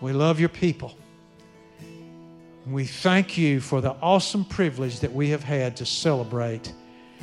We 0.00 0.12
love 0.12 0.40
your 0.40 0.48
people. 0.48 0.94
We 2.66 2.84
thank 2.84 3.36
you 3.36 3.60
for 3.60 3.80
the 3.80 3.92
awesome 4.00 4.44
privilege 4.44 5.00
that 5.00 5.12
we 5.12 5.30
have 5.30 5.42
had 5.44 5.76
to 5.76 5.86
celebrate 5.86 6.72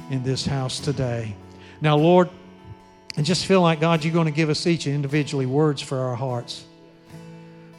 in 0.09 0.23
this 0.23 0.45
house 0.45 0.79
today. 0.79 1.35
Now, 1.81 1.97
Lord, 1.97 2.29
I 3.17 3.23
just 3.23 3.45
feel 3.47 3.61
like, 3.61 3.79
God, 3.79 4.03
you're 4.03 4.13
going 4.13 4.27
to 4.27 4.31
give 4.31 4.49
us 4.49 4.67
each 4.67 4.85
individually 4.85 5.47
words 5.47 5.81
for 5.81 5.97
our 5.97 6.15
hearts, 6.15 6.63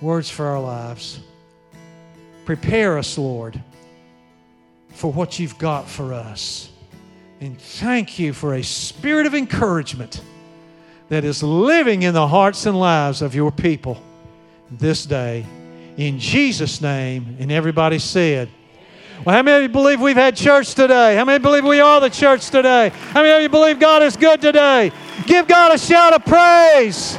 words 0.01 0.29
for 0.29 0.47
our 0.47 0.61
lives. 0.61 1.21
Prepare 2.45 2.99
us, 2.99 3.17
Lord, 3.17 3.61
for 4.91 5.13
what 5.13 5.39
you've 5.39 5.57
got 5.59 5.89
for 5.89 6.13
us. 6.13 6.72
And 7.43 7.61
thank 7.61 8.21
you 8.21 8.33
for 8.33 8.55
a 8.55 8.63
spirit 8.63 9.27
of 9.27 9.35
encouragement 9.35 10.23
that 11.09 11.25
is 11.25 11.43
living 11.43 12.05
in 12.05 12.15
the 12.15 12.29
hearts 12.29 12.67
and 12.67 12.79
lives 12.79 13.21
of 13.21 13.35
your 13.35 13.51
people 13.51 14.01
this 14.71 15.05
day. 15.05 15.45
In 15.97 16.21
Jesus' 16.21 16.81
name, 16.81 17.37
and 17.41 17.51
everybody 17.51 17.99
said, 17.99 18.49
well, 19.25 19.35
how 19.35 19.43
many 19.43 19.57
of 19.57 19.63
you 19.63 19.69
believe 19.71 20.01
we've 20.01 20.15
had 20.15 20.37
church 20.37 20.77
today? 20.77 21.17
How 21.17 21.25
many 21.25 21.43
believe 21.43 21.65
we 21.65 21.81
are 21.81 22.01
the 22.01 22.11
church 22.11 22.49
today? 22.49 22.91
How 22.91 23.23
many 23.23 23.35
of 23.35 23.43
you 23.43 23.49
believe 23.49 23.81
God 23.81 24.05
is 24.05 24.17
good 24.17 24.41
today? 24.41 24.93
Give 25.27 25.49
God 25.49 25.75
a 25.75 25.79
shout 25.79 26.13
of 26.13 26.25
praise. 26.25 27.17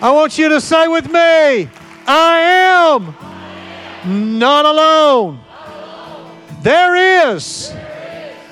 I 0.00 0.12
want 0.14 0.38
you 0.38 0.50
to 0.50 0.60
say 0.60 0.86
with 0.86 1.06
me, 1.06 1.68
I 2.06 2.38
am 4.06 4.38
not 4.40 4.66
alone. 4.66 5.40
There 6.62 7.34
is 7.34 7.72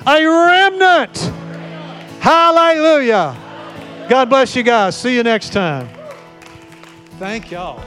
a 0.05 0.25
remnant. 0.25 1.17
Hallelujah. 2.19 3.37
God 4.09 4.29
bless 4.29 4.53
you 4.55 4.63
guys. 4.63 4.97
See 4.97 5.15
you 5.15 5.23
next 5.23 5.53
time. 5.53 5.87
Thank 7.17 7.51
y'all. 7.51 7.81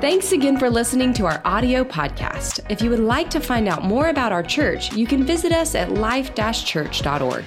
Thanks 0.00 0.32
again 0.32 0.58
for 0.58 0.68
listening 0.68 1.12
to 1.14 1.26
our 1.26 1.40
audio 1.44 1.84
podcast. 1.84 2.68
If 2.68 2.82
you 2.82 2.90
would 2.90 2.98
like 2.98 3.30
to 3.30 3.40
find 3.40 3.68
out 3.68 3.84
more 3.84 4.08
about 4.08 4.32
our 4.32 4.42
church, 4.42 4.92
you 4.92 5.06
can 5.06 5.24
visit 5.24 5.52
us 5.52 5.74
at 5.74 5.92
life 5.92 6.34
church.org. 6.34 7.44